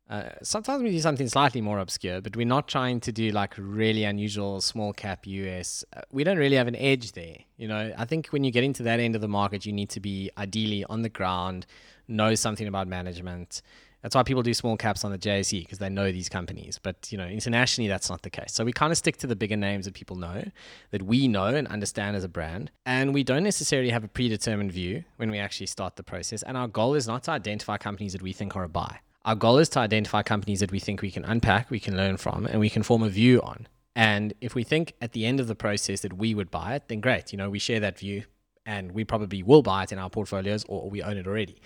uh, 0.08 0.30
sometimes 0.42 0.82
we 0.82 0.90
do 0.90 1.00
something 1.00 1.28
slightly 1.28 1.60
more 1.60 1.78
obscure, 1.78 2.20
but 2.22 2.34
we're 2.34 2.46
not 2.46 2.66
trying 2.66 2.98
to 3.00 3.12
do 3.12 3.30
like 3.30 3.54
really 3.58 4.04
unusual 4.04 4.60
small 4.62 4.92
cap 4.94 5.26
US. 5.26 5.84
Uh, 5.94 6.00
we 6.10 6.24
don't 6.24 6.38
really 6.38 6.56
have 6.56 6.68
an 6.68 6.76
edge 6.76 7.12
there. 7.12 7.36
You 7.58 7.68
know, 7.68 7.92
I 7.96 8.04
think 8.06 8.28
when 8.28 8.42
you 8.42 8.50
get 8.50 8.64
into 8.64 8.82
that 8.84 9.00
end 9.00 9.14
of 9.14 9.20
the 9.20 9.28
market, 9.28 9.66
you 9.66 9.72
need 9.72 9.90
to 9.90 10.00
be 10.00 10.30
ideally 10.38 10.84
on 10.88 11.02
the 11.02 11.10
ground, 11.10 11.66
know 12.06 12.34
something 12.34 12.66
about 12.66 12.88
management. 12.88 13.60
That's 14.00 14.14
why 14.14 14.22
people 14.22 14.42
do 14.42 14.54
small 14.54 14.76
caps 14.78 15.04
on 15.04 15.10
the 15.10 15.18
JSE 15.18 15.60
because 15.60 15.78
they 15.78 15.90
know 15.90 16.10
these 16.10 16.30
companies. 16.30 16.78
But 16.82 17.12
you 17.12 17.18
know, 17.18 17.26
internationally, 17.26 17.88
that's 17.88 18.08
not 18.08 18.22
the 18.22 18.30
case. 18.30 18.52
So 18.52 18.64
we 18.64 18.72
kind 18.72 18.92
of 18.92 18.96
stick 18.96 19.18
to 19.18 19.26
the 19.26 19.36
bigger 19.36 19.56
names 19.56 19.84
that 19.84 19.94
people 19.94 20.16
know, 20.16 20.42
that 20.90 21.02
we 21.02 21.28
know 21.28 21.46
and 21.46 21.68
understand 21.68 22.16
as 22.16 22.24
a 22.24 22.28
brand, 22.28 22.70
and 22.86 23.12
we 23.12 23.24
don't 23.24 23.42
necessarily 23.42 23.90
have 23.90 24.04
a 24.04 24.08
predetermined 24.08 24.72
view 24.72 25.04
when 25.16 25.30
we 25.30 25.38
actually 25.38 25.66
start 25.66 25.96
the 25.96 26.02
process. 26.02 26.42
And 26.44 26.56
our 26.56 26.68
goal 26.68 26.94
is 26.94 27.06
not 27.06 27.24
to 27.24 27.32
identify 27.32 27.76
companies 27.76 28.12
that 28.12 28.22
we 28.22 28.32
think 28.32 28.56
are 28.56 28.64
a 28.64 28.68
buy. 28.68 29.00
Our 29.24 29.34
goal 29.34 29.58
is 29.58 29.68
to 29.70 29.80
identify 29.80 30.22
companies 30.22 30.60
that 30.60 30.72
we 30.72 30.78
think 30.78 31.02
we 31.02 31.10
can 31.10 31.24
unpack, 31.24 31.70
we 31.70 31.80
can 31.80 31.96
learn 31.96 32.16
from, 32.16 32.46
and 32.46 32.60
we 32.60 32.70
can 32.70 32.82
form 32.82 33.02
a 33.02 33.08
view 33.08 33.42
on. 33.42 33.66
And 33.94 34.32
if 34.40 34.54
we 34.54 34.62
think 34.62 34.94
at 35.02 35.12
the 35.12 35.26
end 35.26 35.40
of 35.40 35.48
the 35.48 35.54
process 35.54 36.00
that 36.02 36.12
we 36.12 36.34
would 36.34 36.50
buy 36.50 36.76
it, 36.76 36.84
then 36.86 37.00
great. 37.00 37.32
You 37.32 37.38
know, 37.38 37.50
we 37.50 37.58
share 37.58 37.80
that 37.80 37.98
view 37.98 38.22
and 38.64 38.92
we 38.92 39.02
probably 39.02 39.42
will 39.42 39.62
buy 39.62 39.82
it 39.82 39.92
in 39.92 39.98
our 39.98 40.08
portfolios 40.08 40.64
or 40.68 40.88
we 40.88 41.02
own 41.02 41.16
it 41.16 41.26
already. 41.26 41.60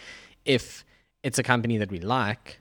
If 0.45 0.85
it's 1.23 1.39
a 1.39 1.43
company 1.43 1.77
that 1.77 1.91
we 1.91 2.01
like, 2.01 2.61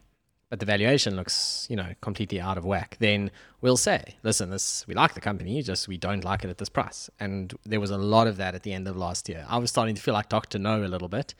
but 0.49 0.59
the 0.59 0.65
valuation 0.65 1.15
looks, 1.15 1.65
you 1.69 1.77
know, 1.77 1.93
completely 2.01 2.41
out 2.41 2.57
of 2.57 2.65
whack, 2.65 2.97
then 2.99 3.31
we'll 3.61 3.77
say, 3.77 4.17
listen, 4.23 4.49
this 4.49 4.85
we 4.85 4.93
like 4.93 5.13
the 5.13 5.21
company, 5.21 5.61
just 5.61 5.87
we 5.87 5.97
don't 5.97 6.25
like 6.25 6.43
it 6.43 6.49
at 6.49 6.57
this 6.57 6.67
price. 6.67 7.09
And 7.17 7.53
there 7.63 7.79
was 7.79 7.91
a 7.91 7.97
lot 7.97 8.27
of 8.27 8.35
that 8.37 8.53
at 8.53 8.63
the 8.63 8.73
end 8.73 8.89
of 8.89 8.97
last 8.97 9.29
year. 9.29 9.45
I 9.47 9.57
was 9.57 9.69
starting 9.69 9.95
to 9.95 10.01
feel 10.01 10.13
like 10.13 10.27
Dr. 10.27 10.59
No 10.59 10.83
a 10.83 10.85
little 10.85 11.07
bit, 11.07 11.33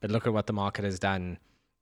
but 0.00 0.10
look 0.10 0.26
at 0.26 0.34
what 0.34 0.46
the 0.46 0.52
market 0.52 0.84
has 0.84 0.98
done 0.98 1.38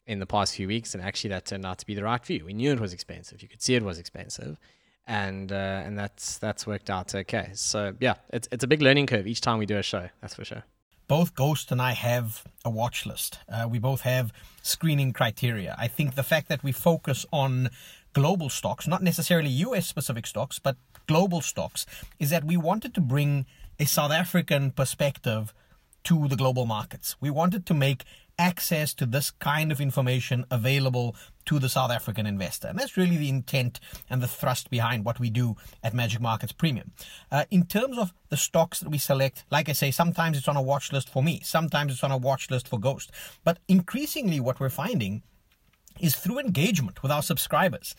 in 0.07 0.21
the 0.21 0.27
past 0.27 0.55
few 0.55 0.69
weeks, 0.69 0.95
and 0.95 1.03
actually 1.03 1.31
that 1.31 1.47
turned 1.47 1.67
out 1.67 1.79
to 1.79 1.87
be 1.87 1.95
the 1.95 2.05
right 2.05 2.25
view. 2.25 2.45
We 2.45 2.55
knew 2.55 2.73
it 2.73 2.81
was 2.81 2.93
expensive. 2.93 3.43
You 3.43 3.49
could 3.49 3.63
see 3.63 3.75
it 3.75 3.83
was 3.83 3.99
expensive, 3.99 4.59
and 5.07 5.51
uh, 5.53 5.83
and 5.85 5.99
that's 5.99 6.39
that's 6.39 6.67
worked 6.67 6.91
out 6.91 7.15
okay. 7.15 7.51
So 7.55 7.95
yeah, 8.01 8.15
it's 8.31 8.49
it's 8.53 8.65
a 8.65 8.67
big 8.67 8.83
learning 8.83 9.07
curve 9.07 9.27
each 9.27 9.41
time 9.41 9.59
we 9.59 9.67
do 9.67 9.79
a 9.79 9.83
show. 9.83 10.09
That's 10.21 10.35
for 10.35 10.45
sure. 10.45 10.65
Both 11.09 11.37
Ghost 11.37 11.71
and 11.71 11.81
I 11.81 11.93
have 11.93 12.45
a 12.65 12.71
watch 12.71 13.07
list. 13.07 13.39
Uh, 13.49 13.69
we 13.71 13.79
both 13.79 14.01
have 14.01 14.33
screening 14.63 15.13
criteria. 15.13 15.77
I 15.79 15.87
think 15.87 16.17
the 16.17 16.25
fact 16.25 16.49
that 16.49 16.65
we 16.65 16.73
focus 16.73 17.25
on 17.33 17.71
global 18.13 18.49
stocks, 18.49 18.89
not 18.89 19.03
necessarily 19.03 19.51
US 19.51 19.87
specific 19.87 20.27
stocks, 20.27 20.59
but 20.59 20.77
global 21.07 21.41
stocks, 21.41 21.87
is 22.19 22.31
that 22.31 22.45
we 22.45 22.57
wanted 22.57 22.93
to 22.95 23.01
bring 23.01 23.47
a 23.79 23.85
South 23.85 24.11
African 24.11 24.73
perspective 24.73 25.53
to 26.05 26.27
the 26.29 26.37
global 26.37 26.67
markets. 26.67 27.17
We 27.21 27.31
wanted 27.31 27.67
to 27.67 27.75
make 27.75 28.05
access 28.39 28.95
to 28.95 29.07
this 29.07 29.31
kind 29.31 29.73
of 29.73 29.81
information 29.81 30.45
available 30.51 31.17
to 31.47 31.59
the 31.59 31.69
South 31.69 31.91
African 31.91 32.27
investor. 32.27 32.69
And 32.69 32.79
that's 32.79 32.97
really 32.97 33.17
the 33.17 33.29
intent 33.29 33.81
and 34.11 34.23
the 34.23 34.29
thrust 34.29 34.69
behind 34.69 35.05
what 35.05 35.21
we 35.21 35.31
do 35.31 35.57
at 35.83 35.95
Magic 35.95 36.21
Markets 36.21 36.53
Premium. 36.53 36.93
Uh, 37.31 37.45
in 37.51 37.65
terms 37.65 37.99
of 37.99 38.13
the 38.29 38.37
stocks 38.37 38.81
that 38.81 38.91
we 38.91 38.99
select, 38.99 39.45
like 39.51 39.69
I 39.69 39.73
say, 39.73 39.91
sometimes 39.91 40.37
it's 40.37 40.49
on 40.49 40.57
a 40.57 40.63
watch 40.63 40.93
list 40.93 41.09
for 41.09 41.23
me, 41.23 41.41
sometimes 41.45 41.93
it's 41.93 42.05
on 42.05 42.11
a 42.11 42.17
watch 42.17 42.51
list 42.51 42.69
for 42.69 42.79
Ghost. 42.79 43.11
But 43.45 43.59
increasingly, 43.69 44.41
what 44.41 44.61
we're 44.61 44.69
finding 44.71 45.23
is 46.01 46.17
through 46.17 46.41
engagement 46.41 47.03
with 47.03 47.13
our 47.13 47.23
subscribers 47.23 47.95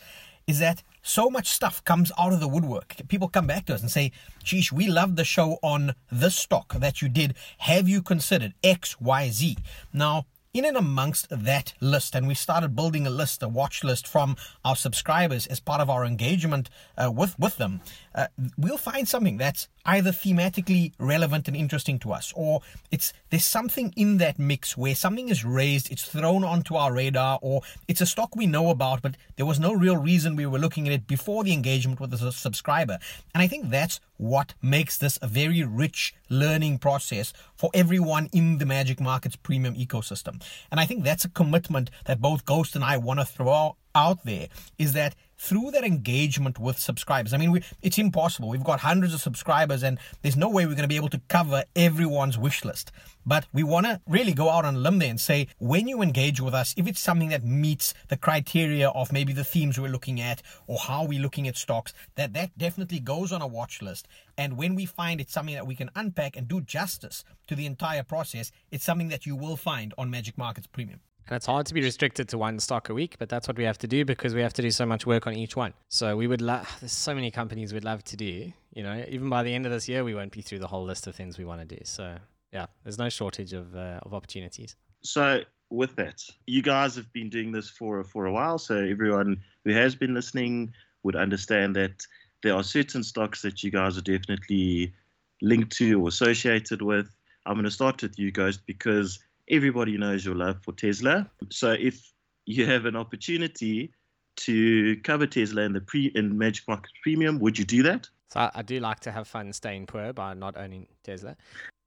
is 0.48 0.58
that 0.58 0.82
so 1.02 1.30
much 1.30 1.46
stuff 1.46 1.84
comes 1.84 2.10
out 2.18 2.32
of 2.32 2.40
the 2.40 2.48
woodwork. 2.48 2.96
People 3.06 3.28
come 3.28 3.46
back 3.46 3.66
to 3.66 3.74
us 3.74 3.82
and 3.82 3.90
say, 3.90 4.10
Geesh, 4.42 4.72
we 4.72 4.88
love 4.88 5.14
the 5.14 5.24
show 5.24 5.58
on 5.62 5.94
this 6.10 6.34
stock 6.34 6.74
that 6.74 7.00
you 7.00 7.08
did. 7.08 7.34
Have 7.58 7.88
you 7.88 8.02
considered 8.02 8.54
XYZ? 8.64 9.58
Now, 9.92 10.24
in 10.54 10.64
and 10.64 10.76
amongst 10.76 11.28
that 11.30 11.74
list, 11.80 12.14
and 12.14 12.26
we 12.26 12.34
started 12.34 12.74
building 12.74 13.06
a 13.06 13.10
list, 13.10 13.42
a 13.42 13.48
watch 13.48 13.84
list 13.84 14.08
from 14.08 14.36
our 14.64 14.74
subscribers 14.74 15.46
as 15.46 15.60
part 15.60 15.80
of 15.80 15.90
our 15.90 16.04
engagement 16.04 16.70
uh, 16.96 17.10
with 17.10 17.38
with 17.38 17.56
them. 17.58 17.80
Uh, 18.14 18.28
we'll 18.56 18.78
find 18.78 19.06
something 19.06 19.36
that's 19.36 19.68
either 19.88 20.12
thematically 20.12 20.92
relevant 20.98 21.48
and 21.48 21.56
interesting 21.56 21.98
to 21.98 22.12
us, 22.12 22.32
or 22.36 22.60
it's 22.90 23.12
there's 23.30 23.44
something 23.44 23.92
in 23.96 24.18
that 24.18 24.38
mix 24.38 24.76
where 24.76 24.94
something 24.94 25.30
is 25.30 25.44
raised, 25.44 25.90
it's 25.90 26.04
thrown 26.04 26.44
onto 26.44 26.74
our 26.76 26.92
radar, 26.92 27.38
or 27.40 27.62
it's 27.88 28.02
a 28.02 28.06
stock 28.06 28.36
we 28.36 28.46
know 28.46 28.68
about, 28.68 29.00
but 29.00 29.16
there 29.36 29.46
was 29.46 29.58
no 29.58 29.72
real 29.72 29.96
reason 29.96 30.36
we 30.36 30.46
were 30.46 30.58
looking 30.58 30.86
at 30.86 30.92
it 30.92 31.06
before 31.06 31.42
the 31.42 31.54
engagement 31.54 32.00
with 32.00 32.10
the 32.10 32.30
subscriber. 32.30 32.98
And 33.34 33.42
I 33.42 33.48
think 33.48 33.70
that's 33.70 34.00
what 34.18 34.54
makes 34.60 34.98
this 34.98 35.18
a 35.22 35.26
very 35.26 35.62
rich 35.62 36.14
learning 36.28 36.78
process 36.78 37.32
for 37.54 37.70
everyone 37.72 38.28
in 38.32 38.58
the 38.58 38.66
Magic 38.66 39.00
Markets 39.00 39.36
premium 39.36 39.74
ecosystem. 39.74 40.42
And 40.70 40.80
I 40.80 40.84
think 40.86 41.02
that's 41.02 41.24
a 41.24 41.30
commitment 41.30 41.90
that 42.04 42.20
both 42.20 42.44
Ghost 42.44 42.74
and 42.74 42.84
I 42.84 42.98
want 42.98 43.20
to 43.20 43.26
throw 43.26 43.76
there 44.24 44.48
is 44.78 44.92
that 44.92 45.14
through 45.38 45.70
that 45.70 45.84
engagement 45.84 46.58
with 46.58 46.78
subscribers. 46.78 47.32
I 47.32 47.36
mean, 47.36 47.52
we, 47.52 47.62
it's 47.80 47.96
impossible. 47.96 48.48
We've 48.48 48.64
got 48.64 48.80
hundreds 48.80 49.14
of 49.14 49.20
subscribers, 49.20 49.84
and 49.84 49.98
there's 50.22 50.36
no 50.36 50.48
way 50.48 50.66
we're 50.66 50.72
going 50.72 50.82
to 50.82 50.88
be 50.88 50.96
able 50.96 51.08
to 51.10 51.20
cover 51.28 51.64
everyone's 51.76 52.36
wish 52.36 52.64
list. 52.64 52.90
But 53.24 53.46
we 53.52 53.62
want 53.62 53.86
to 53.86 54.00
really 54.08 54.32
go 54.32 54.50
out 54.50 54.64
on 54.64 54.74
a 54.74 54.78
limb 54.78 54.98
there 54.98 55.10
and 55.10 55.20
say, 55.20 55.46
when 55.58 55.86
you 55.86 56.02
engage 56.02 56.40
with 56.40 56.54
us, 56.54 56.74
if 56.76 56.88
it's 56.88 57.00
something 57.00 57.28
that 57.28 57.44
meets 57.44 57.94
the 58.08 58.16
criteria 58.16 58.88
of 58.88 59.12
maybe 59.12 59.32
the 59.32 59.44
themes 59.44 59.78
we're 59.78 59.88
looking 59.88 60.20
at 60.20 60.42
or 60.66 60.78
how 60.78 61.04
we're 61.04 61.22
looking 61.22 61.46
at 61.46 61.56
stocks, 61.56 61.92
that 62.16 62.32
that 62.32 62.56
definitely 62.58 62.98
goes 62.98 63.32
on 63.32 63.42
a 63.42 63.46
watch 63.46 63.80
list. 63.80 64.08
And 64.36 64.56
when 64.56 64.74
we 64.74 64.86
find 64.86 65.20
it's 65.20 65.32
something 65.32 65.54
that 65.54 65.66
we 65.66 65.76
can 65.76 65.90
unpack 65.94 66.36
and 66.36 66.48
do 66.48 66.60
justice 66.60 67.24
to 67.46 67.54
the 67.54 67.66
entire 67.66 68.02
process, 68.02 68.50
it's 68.70 68.84
something 68.84 69.08
that 69.08 69.26
you 69.26 69.36
will 69.36 69.56
find 69.56 69.94
on 69.96 70.10
Magic 70.10 70.36
Markets 70.36 70.66
Premium. 70.66 71.00
And 71.28 71.36
it's 71.36 71.44
hard 71.44 71.66
to 71.66 71.74
be 71.74 71.82
restricted 71.82 72.28
to 72.30 72.38
one 72.38 72.58
stock 72.58 72.88
a 72.88 72.94
week, 72.94 73.16
but 73.18 73.28
that's 73.28 73.46
what 73.46 73.58
we 73.58 73.64
have 73.64 73.76
to 73.78 73.86
do 73.86 74.06
because 74.06 74.34
we 74.34 74.40
have 74.40 74.54
to 74.54 74.62
do 74.62 74.70
so 74.70 74.86
much 74.86 75.04
work 75.04 75.26
on 75.26 75.34
each 75.34 75.56
one. 75.56 75.74
So 75.90 76.16
we 76.16 76.26
would 76.26 76.40
love, 76.40 76.66
there's 76.80 76.92
so 76.92 77.14
many 77.14 77.30
companies 77.30 77.74
we'd 77.74 77.84
love 77.84 78.02
to 78.04 78.16
do. 78.16 78.50
You 78.72 78.82
know, 78.82 79.04
even 79.08 79.28
by 79.28 79.42
the 79.42 79.54
end 79.54 79.66
of 79.66 79.72
this 79.72 79.88
year, 79.88 80.04
we 80.04 80.14
won't 80.14 80.32
be 80.32 80.40
through 80.40 80.60
the 80.60 80.66
whole 80.66 80.84
list 80.84 81.06
of 81.06 81.14
things 81.14 81.36
we 81.36 81.44
want 81.44 81.68
to 81.68 81.76
do. 81.76 81.80
So 81.84 82.16
yeah, 82.52 82.66
there's 82.82 82.98
no 82.98 83.10
shortage 83.10 83.52
of, 83.52 83.76
uh, 83.76 84.00
of 84.02 84.14
opportunities. 84.14 84.74
So 85.02 85.42
with 85.70 85.96
that, 85.96 86.22
you 86.46 86.62
guys 86.62 86.96
have 86.96 87.12
been 87.12 87.28
doing 87.28 87.52
this 87.52 87.68
for, 87.68 88.02
for 88.04 88.24
a 88.24 88.32
while. 88.32 88.58
So 88.58 88.76
everyone 88.76 89.42
who 89.64 89.72
has 89.72 89.94
been 89.94 90.14
listening 90.14 90.72
would 91.02 91.14
understand 91.14 91.76
that 91.76 92.06
there 92.42 92.54
are 92.54 92.62
certain 92.62 93.02
stocks 93.02 93.42
that 93.42 93.62
you 93.62 93.70
guys 93.70 93.98
are 93.98 94.02
definitely 94.02 94.94
linked 95.42 95.76
to 95.76 96.00
or 96.00 96.08
associated 96.08 96.80
with. 96.80 97.14
I'm 97.44 97.54
going 97.54 97.64
to 97.64 97.70
start 97.70 98.02
with 98.02 98.18
you, 98.18 98.30
Ghost, 98.30 98.60
because 98.66 99.18
everybody 99.50 99.96
knows 99.96 100.24
your 100.24 100.34
love 100.34 100.62
for 100.62 100.72
Tesla. 100.72 101.30
So 101.50 101.72
if 101.72 102.12
you 102.46 102.66
have 102.66 102.86
an 102.86 102.96
opportunity 102.96 103.92
to 104.36 104.96
cover 105.02 105.26
Tesla 105.26 105.62
in 105.62 105.72
the 105.72 105.80
pre 105.80 106.06
in 106.14 106.36
Magic 106.36 106.66
Market 106.68 106.92
Premium, 107.02 107.38
would 107.40 107.58
you 107.58 107.64
do 107.64 107.82
that? 107.82 108.08
So 108.30 108.50
I, 108.54 108.62
do 108.62 108.78
like 108.78 109.00
to 109.00 109.10
have 109.10 109.26
fun 109.26 109.52
staying 109.52 109.86
poor 109.86 110.12
by 110.12 110.34
not 110.34 110.56
owning 110.56 110.86
Tesla. 111.02 111.36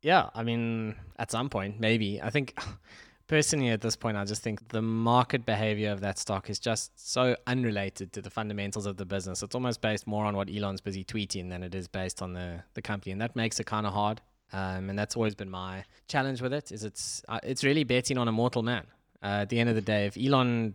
Yeah, 0.02 0.30
I 0.34 0.44
mean, 0.44 0.96
at 1.20 1.30
some 1.30 1.50
point, 1.50 1.80
maybe. 1.80 2.20
I 2.20 2.32
think 2.32 2.58
personally 3.28 3.70
at 3.70 3.82
this 3.82 3.96
point, 3.96 4.18
I 4.18 4.26
just 4.26 4.42
think 4.42 4.70
the 4.70 4.82
market 4.82 5.46
behavior 5.46 5.92
of 5.92 6.02
that 6.02 6.18
stock 6.18 6.50
is 6.50 6.58
just 6.58 6.92
so 6.96 7.36
unrelated 7.46 8.12
to 8.14 8.22
the 8.24 8.32
fundamentals 8.32 8.88
of 8.88 8.98
the 8.98 9.06
business. 9.06 9.44
It's 9.44 9.54
almost 9.54 9.82
based 9.82 10.08
more 10.08 10.26
on 10.26 10.36
what 10.36 10.50
Elon's 10.50 10.82
busy 10.82 11.04
tweeting 11.04 11.50
than 11.50 11.62
it 11.62 11.76
is 11.76 11.88
based 11.88 12.24
on 12.24 12.34
the, 12.34 12.64
the 12.74 12.82
company. 12.82 13.12
And 13.12 13.22
that 13.22 13.36
makes 13.36 13.60
it 13.60 13.68
kind 13.68 13.86
of 13.86 13.94
hard. 13.94 14.20
Um, 14.54 14.90
and 14.90 15.00
that's 15.00 15.16
always 15.16 15.36
been 15.36 15.50
my 15.50 15.84
challenge 16.08 16.42
with 16.42 16.54
it. 16.54 16.72
Is 16.72 16.84
it's 16.84 17.24
uh, 17.28 17.40
it's 17.44 17.64
really 17.64 17.84
betting 17.84 18.18
on 18.18 18.28
a 18.28 18.32
mortal 18.32 18.64
man. 18.64 18.86
Uh, 19.24 19.42
at 19.44 19.50
the 19.50 19.60
end 19.60 19.70
of 19.70 19.76
the 19.76 19.82
day, 19.82 20.08
if 20.08 20.18
Elon, 20.18 20.74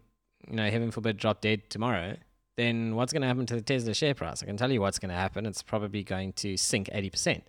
you 0.49 0.57
know, 0.57 0.71
heaven 0.71 0.91
forbid, 0.91 1.17
drop 1.17 1.41
dead 1.41 1.69
tomorrow, 1.69 2.17
then 2.57 2.95
what's 2.95 3.13
going 3.13 3.23
to 3.23 3.29
happen 3.29 3.45
to 3.47 3.55
the 3.55 3.61
Tesla 3.61 3.93
share 3.93 4.15
price? 4.15 4.43
I 4.43 4.47
can 4.47 4.57
tell 4.57 4.71
you 4.71 4.81
what's 4.81 4.99
going 4.99 5.11
to 5.11 5.17
happen. 5.17 5.47
It's 5.47 5.63
probably 5.63 6.03
going 6.03 6.33
to 6.35 6.57
sink 6.57 6.89
eighty 6.93 7.11
percent. 7.11 7.45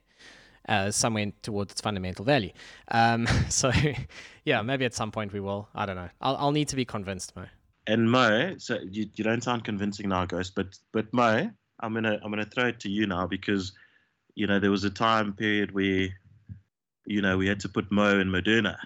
Uh, 0.67 0.91
somewhere 0.91 1.31
towards 1.43 1.71
its 1.71 1.79
fundamental 1.79 2.25
value. 2.25 2.51
Um, 2.89 3.25
so, 3.49 3.71
yeah, 4.43 4.61
maybe 4.61 4.83
at 4.83 4.93
some 4.93 5.11
point 5.11 5.31
we 5.31 5.39
will. 5.39 5.69
I 5.73 5.85
don't 5.85 5.95
know. 5.95 6.09
I'll, 6.19 6.35
I'll 6.35 6.51
need 6.51 6.67
to 6.67 6.75
be 6.75 6.83
convinced, 6.83 7.33
Mo. 7.37 7.45
And 7.87 8.11
Mo, 8.11 8.55
so 8.57 8.77
you, 8.91 9.07
you 9.15 9.23
don't 9.23 9.41
sound 9.41 9.63
convincing 9.63 10.09
now, 10.09 10.25
Ghost, 10.25 10.55
but 10.55 10.77
but 10.91 11.05
Mo, 11.13 11.49
I'm 11.79 11.93
gonna 11.93 12.19
I'm 12.21 12.29
gonna 12.31 12.45
throw 12.45 12.67
it 12.67 12.81
to 12.81 12.89
you 12.89 13.07
now 13.07 13.25
because 13.27 13.71
you 14.37 14.45
know, 14.45 14.59
there 14.59 14.69
was 14.69 14.83
a 14.83 14.91
time 14.91 15.33
period 15.33 15.73
where, 15.73 16.09
you 17.07 17.21
know, 17.23 17.37
we 17.37 17.47
had 17.47 17.59
to 17.61 17.69
put 17.69 17.91
Mo 17.91 18.19
in 18.19 18.27
Moderna, 18.29 18.77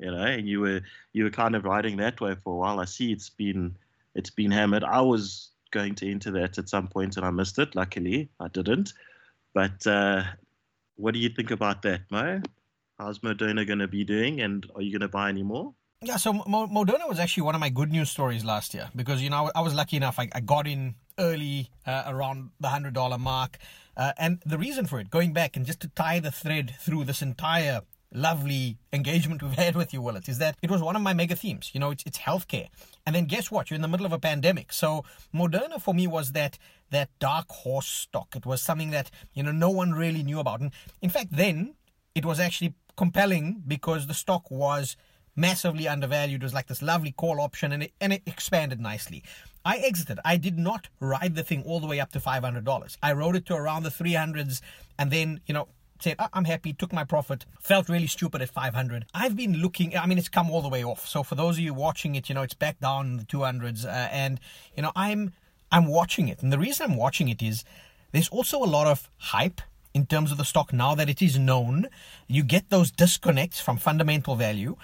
you 0.00 0.10
know, 0.10 0.24
and 0.24 0.48
you 0.48 0.58
were 0.58 0.80
you 1.12 1.22
were 1.22 1.30
kind 1.30 1.54
of 1.54 1.64
riding 1.64 1.96
that 1.98 2.20
way 2.20 2.34
for 2.42 2.54
a 2.54 2.56
while. 2.56 2.80
I 2.80 2.86
see 2.86 3.12
it's 3.12 3.30
been 3.30 3.76
it's 4.16 4.30
been 4.30 4.50
hammered. 4.50 4.82
I 4.82 5.00
was 5.02 5.50
going 5.70 5.94
to 5.96 6.10
enter 6.10 6.32
that 6.32 6.58
at 6.58 6.68
some 6.68 6.88
point 6.88 7.16
and 7.16 7.24
I 7.24 7.30
missed 7.30 7.56
it. 7.60 7.76
Luckily, 7.76 8.28
I 8.40 8.48
didn't. 8.48 8.94
But 9.54 9.86
uh, 9.86 10.24
what 10.96 11.14
do 11.14 11.20
you 11.20 11.28
think 11.28 11.52
about 11.52 11.82
that, 11.82 12.00
Mo? 12.10 12.42
How's 12.98 13.20
Moderna 13.20 13.64
going 13.64 13.78
to 13.78 13.86
be 13.86 14.02
doing, 14.02 14.40
and 14.40 14.68
are 14.74 14.82
you 14.82 14.90
going 14.90 15.08
to 15.08 15.08
buy 15.08 15.28
any 15.28 15.44
more? 15.44 15.72
Yeah, 16.02 16.16
so 16.16 16.32
Mo- 16.32 16.66
Moderna 16.66 17.08
was 17.08 17.20
actually 17.20 17.44
one 17.44 17.54
of 17.54 17.60
my 17.60 17.70
good 17.70 17.92
news 17.92 18.10
stories 18.10 18.44
last 18.44 18.74
year 18.74 18.90
because 18.96 19.22
you 19.22 19.30
know 19.30 19.52
I 19.54 19.60
was 19.60 19.72
lucky 19.72 19.98
enough. 19.98 20.18
I 20.18 20.26
got 20.40 20.66
in 20.66 20.96
early 21.18 21.70
uh, 21.86 22.04
around 22.06 22.50
the 22.60 22.68
hundred 22.68 22.94
dollar 22.94 23.18
mark. 23.18 23.58
Uh, 23.96 24.12
and 24.18 24.42
the 24.44 24.58
reason 24.58 24.86
for 24.86 25.00
it, 25.00 25.10
going 25.10 25.32
back 25.32 25.56
and 25.56 25.64
just 25.64 25.80
to 25.80 25.88
tie 25.88 26.20
the 26.20 26.30
thread 26.30 26.74
through 26.80 27.04
this 27.04 27.22
entire 27.22 27.80
lovely 28.12 28.78
engagement 28.92 29.42
we've 29.42 29.52
had 29.52 29.74
with 29.74 29.92
you, 29.92 30.00
Willett, 30.00 30.28
is 30.28 30.38
that 30.38 30.56
it 30.62 30.70
was 30.70 30.82
one 30.82 30.96
of 30.96 31.02
my 31.02 31.12
mega 31.12 31.34
themes. 31.34 31.70
You 31.72 31.80
know, 31.80 31.90
it's, 31.90 32.04
it's 32.06 32.18
healthcare. 32.18 32.68
And 33.04 33.14
then 33.14 33.24
guess 33.24 33.50
what? 33.50 33.70
You're 33.70 33.76
in 33.76 33.82
the 33.82 33.88
middle 33.88 34.06
of 34.06 34.12
a 34.12 34.18
pandemic. 34.18 34.72
So 34.72 35.04
Moderna 35.34 35.80
for 35.80 35.94
me 35.94 36.06
was 36.06 36.32
that 36.32 36.58
that 36.90 37.10
dark 37.18 37.48
horse 37.50 37.88
stock. 37.88 38.36
It 38.36 38.46
was 38.46 38.62
something 38.62 38.90
that, 38.90 39.10
you 39.32 39.42
know, 39.42 39.52
no 39.52 39.70
one 39.70 39.92
really 39.92 40.22
knew 40.22 40.38
about. 40.38 40.60
And 40.60 40.70
in 41.02 41.10
fact, 41.10 41.28
then 41.32 41.74
it 42.14 42.24
was 42.24 42.38
actually 42.38 42.74
compelling 42.96 43.62
because 43.66 44.06
the 44.06 44.14
stock 44.14 44.50
was 44.50 44.96
massively 45.36 45.86
undervalued. 45.86 46.42
It 46.42 46.46
was 46.46 46.54
like 46.54 46.66
this 46.66 46.82
lovely 46.82 47.12
call 47.12 47.40
option 47.40 47.72
and 47.72 47.84
it, 47.84 47.92
and 48.00 48.12
it 48.12 48.22
expanded 48.26 48.80
nicely. 48.80 49.22
I 49.64 49.78
exited. 49.78 50.18
I 50.24 50.36
did 50.36 50.58
not 50.58 50.88
ride 51.00 51.34
the 51.34 51.42
thing 51.42 51.62
all 51.64 51.80
the 51.80 51.86
way 51.86 52.00
up 52.00 52.12
to 52.12 52.20
$500. 52.20 52.96
I 53.02 53.12
rode 53.12 53.36
it 53.36 53.46
to 53.46 53.54
around 53.54 53.82
the 53.82 53.90
300s 53.90 54.60
and 54.98 55.10
then, 55.10 55.40
you 55.46 55.54
know, 55.54 55.68
said, 56.00 56.16
I'm 56.32 56.44
happy, 56.44 56.72
took 56.72 56.92
my 56.92 57.04
profit, 57.04 57.46
felt 57.60 57.88
really 57.88 58.06
stupid 58.06 58.42
at 58.42 58.50
500. 58.50 59.06
I've 59.14 59.36
been 59.36 59.54
looking, 59.54 59.96
I 59.96 60.06
mean, 60.06 60.18
it's 60.18 60.28
come 60.28 60.50
all 60.50 60.62
the 60.62 60.68
way 60.68 60.84
off. 60.84 61.06
So 61.06 61.22
for 61.22 61.34
those 61.34 61.56
of 61.56 61.64
you 61.64 61.74
watching 61.74 62.14
it, 62.14 62.28
you 62.28 62.34
know, 62.34 62.42
it's 62.42 62.54
back 62.54 62.80
down 62.80 63.06
in 63.06 63.16
the 63.16 63.24
200s. 63.24 63.84
Uh, 63.84 63.88
and, 63.88 64.40
you 64.76 64.82
know, 64.82 64.92
I'm, 64.94 65.32
I'm 65.72 65.86
watching 65.86 66.28
it. 66.28 66.42
And 66.42 66.52
the 66.52 66.58
reason 66.58 66.90
I'm 66.90 66.96
watching 66.96 67.28
it 67.28 67.42
is 67.42 67.64
there's 68.12 68.28
also 68.28 68.62
a 68.62 68.66
lot 68.66 68.86
of 68.86 69.10
hype 69.18 69.60
in 69.94 70.06
terms 70.06 70.30
of 70.30 70.38
the 70.38 70.44
stock 70.44 70.72
now 70.72 70.94
that 70.94 71.08
it 71.08 71.22
is 71.22 71.38
known. 71.38 71.86
You 72.28 72.42
get 72.44 72.70
those 72.70 72.90
disconnects 72.90 73.60
from 73.60 73.78
fundamental 73.78 74.36
value. 74.36 74.76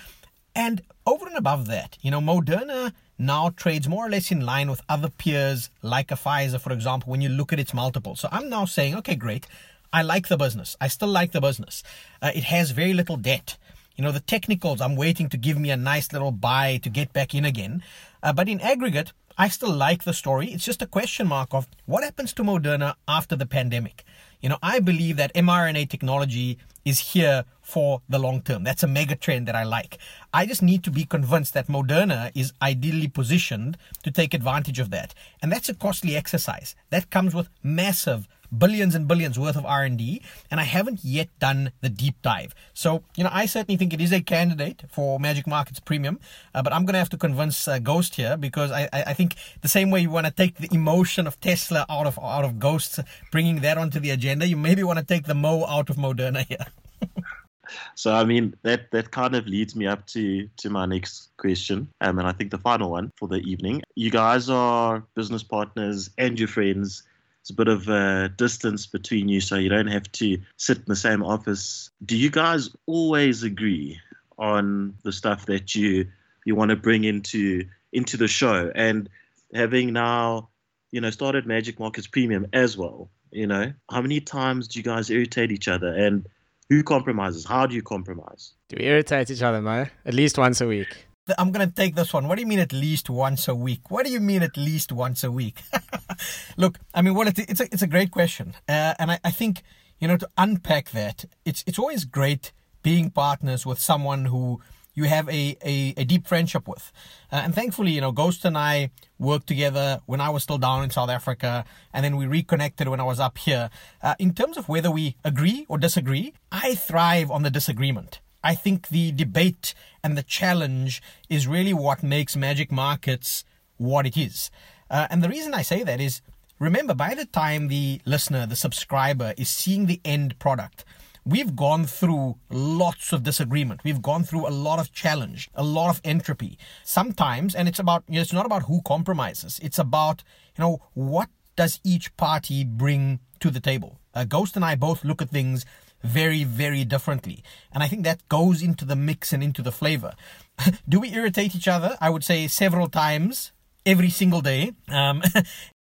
And 0.54 0.82
over 1.06 1.26
and 1.26 1.36
above 1.36 1.66
that, 1.66 1.98
you 2.00 2.10
know, 2.10 2.20
Moderna 2.20 2.92
now 3.18 3.50
trades 3.50 3.88
more 3.88 4.06
or 4.06 4.10
less 4.10 4.30
in 4.30 4.40
line 4.40 4.70
with 4.70 4.82
other 4.88 5.08
peers 5.08 5.70
like 5.82 6.10
a 6.10 6.14
Pfizer, 6.14 6.60
for 6.60 6.72
example, 6.72 7.10
when 7.10 7.20
you 7.20 7.28
look 7.28 7.52
at 7.52 7.60
its 7.60 7.72
multiple. 7.72 8.16
So 8.16 8.28
I'm 8.30 8.48
now 8.48 8.64
saying, 8.64 8.94
okay, 8.96 9.14
great. 9.14 9.46
I 9.92 10.02
like 10.02 10.28
the 10.28 10.36
business. 10.36 10.76
I 10.80 10.88
still 10.88 11.08
like 11.08 11.32
the 11.32 11.40
business. 11.40 11.82
Uh, 12.20 12.30
it 12.34 12.44
has 12.44 12.70
very 12.70 12.92
little 12.92 13.16
debt. 13.16 13.56
You 13.96 14.04
know, 14.04 14.12
the 14.12 14.20
technicals, 14.20 14.80
I'm 14.80 14.96
waiting 14.96 15.28
to 15.28 15.36
give 15.36 15.58
me 15.58 15.70
a 15.70 15.76
nice 15.76 16.12
little 16.12 16.32
buy 16.32 16.78
to 16.82 16.88
get 16.88 17.12
back 17.12 17.34
in 17.34 17.44
again. 17.44 17.82
Uh, 18.22 18.32
but 18.32 18.48
in 18.48 18.60
aggregate, 18.60 19.12
I 19.38 19.48
still 19.48 19.72
like 19.72 20.04
the 20.04 20.12
story. 20.12 20.52
It's 20.52 20.64
just 20.64 20.82
a 20.82 20.86
question 20.86 21.26
mark 21.26 21.52
of 21.52 21.66
what 21.86 22.04
happens 22.04 22.32
to 22.34 22.44
Moderna 22.44 22.94
after 23.08 23.36
the 23.36 23.46
pandemic. 23.46 24.04
You 24.40 24.48
know, 24.48 24.58
I 24.62 24.80
believe 24.80 25.16
that 25.16 25.34
mRNA 25.34 25.88
technology 25.88 26.58
is 26.84 26.98
here 26.98 27.44
for 27.60 28.02
the 28.08 28.18
long 28.18 28.42
term. 28.42 28.64
That's 28.64 28.82
a 28.82 28.88
mega 28.88 29.14
trend 29.14 29.46
that 29.48 29.54
I 29.54 29.62
like. 29.62 29.98
I 30.34 30.46
just 30.46 30.62
need 30.62 30.82
to 30.84 30.90
be 30.90 31.04
convinced 31.04 31.54
that 31.54 31.68
Moderna 31.68 32.32
is 32.34 32.52
ideally 32.60 33.08
positioned 33.08 33.78
to 34.02 34.10
take 34.10 34.34
advantage 34.34 34.80
of 34.80 34.90
that. 34.90 35.14
And 35.40 35.52
that's 35.52 35.68
a 35.68 35.74
costly 35.74 36.16
exercise. 36.16 36.74
That 36.90 37.10
comes 37.10 37.34
with 37.34 37.48
massive 37.62 38.26
billions 38.56 38.94
and 38.94 39.08
billions 39.08 39.38
worth 39.38 39.56
of 39.56 39.64
R&D 39.64 40.22
and 40.50 40.60
I 40.60 40.64
haven't 40.64 41.00
yet 41.02 41.28
done 41.38 41.72
the 41.80 41.88
deep 41.88 42.20
dive. 42.22 42.54
So, 42.74 43.02
you 43.16 43.24
know, 43.24 43.30
I 43.32 43.46
certainly 43.46 43.76
think 43.76 43.92
it 43.92 44.00
is 44.00 44.12
a 44.12 44.20
candidate 44.20 44.82
for 44.90 45.18
Magic 45.18 45.46
Markets 45.46 45.80
Premium, 45.80 46.20
uh, 46.54 46.62
but 46.62 46.72
I'm 46.72 46.84
going 46.84 46.94
to 46.94 46.98
have 46.98 47.10
to 47.10 47.16
convince 47.16 47.66
uh, 47.66 47.78
Ghost 47.78 48.16
here 48.16 48.36
because 48.36 48.70
I, 48.70 48.88
I 48.92 49.14
think 49.14 49.36
the 49.62 49.68
same 49.68 49.90
way 49.90 50.00
you 50.00 50.10
want 50.10 50.26
to 50.26 50.32
take 50.32 50.56
the 50.56 50.68
emotion 50.72 51.26
of 51.26 51.40
Tesla 51.40 51.86
out 51.88 52.06
of 52.06 52.18
out 52.18 52.44
of 52.44 52.58
Ghosts, 52.58 53.00
bringing 53.30 53.60
that 53.60 53.78
onto 53.78 54.00
the 54.00 54.10
agenda, 54.10 54.46
you 54.46 54.56
maybe 54.56 54.82
want 54.82 54.98
to 54.98 55.04
take 55.04 55.26
the 55.26 55.34
Mo 55.34 55.64
out 55.66 55.90
of 55.90 55.96
Moderna 55.96 56.46
here. 56.46 56.66
so 57.94 58.12
I 58.12 58.24
mean 58.24 58.54
that 58.62 58.90
that 58.92 59.10
kind 59.10 59.34
of 59.34 59.46
leads 59.46 59.74
me 59.74 59.86
up 59.86 60.06
to 60.08 60.48
to 60.58 60.70
my 60.70 60.86
next 60.86 61.30
question, 61.36 61.88
um, 62.00 62.18
and 62.18 62.28
I 62.28 62.32
think 62.32 62.50
the 62.50 62.58
final 62.58 62.90
one 62.90 63.12
for 63.16 63.28
the 63.28 63.38
evening. 63.38 63.82
You 63.94 64.10
guys 64.10 64.48
are 64.48 65.04
business 65.14 65.42
partners 65.42 66.10
and 66.18 66.38
your 66.38 66.48
friends 66.48 67.02
it's 67.42 67.50
a 67.50 67.54
bit 67.54 67.66
of 67.66 67.88
a 67.88 68.28
distance 68.28 68.86
between 68.86 69.28
you, 69.28 69.40
so 69.40 69.56
you 69.56 69.68
don't 69.68 69.88
have 69.88 70.10
to 70.12 70.38
sit 70.58 70.78
in 70.78 70.84
the 70.86 70.94
same 70.94 71.24
office. 71.24 71.90
Do 72.04 72.16
you 72.16 72.30
guys 72.30 72.70
always 72.86 73.42
agree 73.42 74.00
on 74.38 74.94
the 75.02 75.10
stuff 75.10 75.46
that 75.46 75.74
you 75.74 76.06
you 76.44 76.54
want 76.54 76.68
to 76.68 76.76
bring 76.76 77.02
into 77.02 77.64
into 77.92 78.16
the 78.16 78.28
show? 78.28 78.70
And 78.76 79.08
having 79.52 79.92
now, 79.92 80.50
you 80.92 81.00
know, 81.00 81.10
started 81.10 81.44
Magic 81.44 81.80
Markets 81.80 82.06
Premium 82.06 82.46
as 82.52 82.76
well, 82.76 83.10
you 83.32 83.48
know, 83.48 83.72
how 83.90 84.00
many 84.00 84.20
times 84.20 84.68
do 84.68 84.78
you 84.78 84.84
guys 84.84 85.10
irritate 85.10 85.50
each 85.50 85.66
other 85.66 85.92
and 85.92 86.24
who 86.68 86.84
compromises? 86.84 87.44
How 87.44 87.66
do 87.66 87.74
you 87.74 87.82
compromise? 87.82 88.52
Do 88.68 88.76
we 88.78 88.86
irritate 88.86 89.32
each 89.32 89.42
other, 89.42 89.60
Mo? 89.60 89.86
At 90.06 90.14
least 90.14 90.38
once 90.38 90.60
a 90.60 90.68
week. 90.68 91.08
I'm 91.38 91.52
going 91.52 91.68
to 91.68 91.72
take 91.72 91.94
this 91.94 92.12
one. 92.12 92.26
What 92.26 92.34
do 92.34 92.40
you 92.40 92.48
mean 92.48 92.58
at 92.58 92.72
least 92.72 93.08
once 93.08 93.46
a 93.46 93.54
week? 93.54 93.90
What 93.90 94.04
do 94.04 94.10
you 94.10 94.18
mean 94.18 94.42
at 94.42 94.56
least 94.56 94.90
once 94.90 95.22
a 95.22 95.30
week? 95.30 95.62
Look, 96.56 96.78
I 96.94 97.02
mean, 97.02 97.14
well, 97.14 97.28
it's, 97.28 97.60
a, 97.60 97.64
it's 97.72 97.82
a 97.82 97.86
great 97.86 98.10
question. 98.10 98.54
Uh, 98.68 98.94
and 98.98 99.12
I, 99.12 99.20
I 99.24 99.30
think, 99.30 99.62
you 100.00 100.08
know, 100.08 100.16
to 100.16 100.28
unpack 100.36 100.90
that, 100.90 101.24
it's, 101.44 101.62
it's 101.66 101.78
always 101.78 102.04
great 102.04 102.50
being 102.82 103.10
partners 103.10 103.64
with 103.64 103.78
someone 103.78 104.24
who 104.24 104.60
you 104.94 105.04
have 105.04 105.28
a, 105.28 105.56
a, 105.64 105.94
a 105.96 106.04
deep 106.04 106.26
friendship 106.26 106.66
with. 106.66 106.90
Uh, 107.30 107.36
and 107.36 107.54
thankfully, 107.54 107.92
you 107.92 108.00
know, 108.00 108.10
Ghost 108.10 108.44
and 108.44 108.58
I 108.58 108.90
worked 109.18 109.46
together 109.46 110.00
when 110.06 110.20
I 110.20 110.30
was 110.30 110.42
still 110.42 110.58
down 110.58 110.82
in 110.82 110.90
South 110.90 111.08
Africa, 111.08 111.64
and 111.94 112.04
then 112.04 112.16
we 112.16 112.26
reconnected 112.26 112.88
when 112.88 112.98
I 113.00 113.04
was 113.04 113.20
up 113.20 113.38
here. 113.38 113.70
Uh, 114.02 114.16
in 114.18 114.34
terms 114.34 114.56
of 114.56 114.68
whether 114.68 114.90
we 114.90 115.16
agree 115.24 115.66
or 115.68 115.78
disagree, 115.78 116.34
I 116.50 116.74
thrive 116.74 117.30
on 117.30 117.42
the 117.44 117.50
disagreement. 117.50 118.20
I 118.42 118.54
think 118.54 118.88
the 118.88 119.12
debate 119.12 119.74
and 120.02 120.16
the 120.16 120.22
challenge 120.22 121.02
is 121.28 121.46
really 121.46 121.72
what 121.72 122.02
makes 122.02 122.36
Magic 122.36 122.72
Markets 122.72 123.44
what 123.76 124.06
it 124.06 124.16
is. 124.16 124.50
Uh, 124.90 125.06
and 125.10 125.22
the 125.22 125.28
reason 125.28 125.54
I 125.54 125.62
say 125.62 125.82
that 125.82 126.00
is 126.00 126.20
remember, 126.58 126.94
by 126.94 127.14
the 127.14 127.26
time 127.26 127.68
the 127.68 128.00
listener, 128.04 128.46
the 128.46 128.56
subscriber, 128.56 129.34
is 129.36 129.48
seeing 129.48 129.86
the 129.86 130.00
end 130.04 130.38
product, 130.38 130.84
we've 131.24 131.54
gone 131.54 131.84
through 131.86 132.36
lots 132.50 133.12
of 133.12 133.22
disagreement. 133.22 133.82
We've 133.84 134.02
gone 134.02 134.24
through 134.24 134.48
a 134.48 134.50
lot 134.50 134.78
of 134.78 134.92
challenge, 134.92 135.48
a 135.54 135.62
lot 135.62 135.90
of 135.90 136.00
entropy. 136.04 136.58
Sometimes, 136.84 137.54
and 137.54 137.68
it's 137.68 137.78
about, 137.78 138.04
you 138.08 138.16
know, 138.16 138.22
it's 138.22 138.32
not 138.32 138.46
about 138.46 138.64
who 138.64 138.82
compromises. 138.82 139.60
It's 139.62 139.78
about, 139.78 140.22
you 140.56 140.62
know, 140.62 140.82
what 140.94 141.28
does 141.56 141.80
each 141.84 142.16
party 142.16 142.64
bring 142.64 143.20
to 143.40 143.50
the 143.50 143.60
table? 143.60 143.98
Uh, 144.14 144.24
Ghost 144.24 144.56
and 144.56 144.64
I 144.64 144.74
both 144.74 145.04
look 145.04 145.22
at 145.22 145.30
things 145.30 145.64
very, 146.02 146.44
very 146.44 146.84
differently. 146.84 147.42
And 147.72 147.82
I 147.82 147.88
think 147.88 148.04
that 148.04 148.28
goes 148.28 148.62
into 148.62 148.84
the 148.84 148.96
mix 148.96 149.32
and 149.32 149.42
into 149.42 149.62
the 149.62 149.72
flavor. 149.72 150.12
Do 150.88 151.00
we 151.00 151.14
irritate 151.14 151.54
each 151.54 151.68
other? 151.68 151.96
I 152.00 152.10
would 152.10 152.24
say 152.24 152.46
several 152.48 152.88
times 152.88 153.52
every 153.84 154.10
single 154.10 154.40
day. 154.40 154.72
Um, 154.88 155.22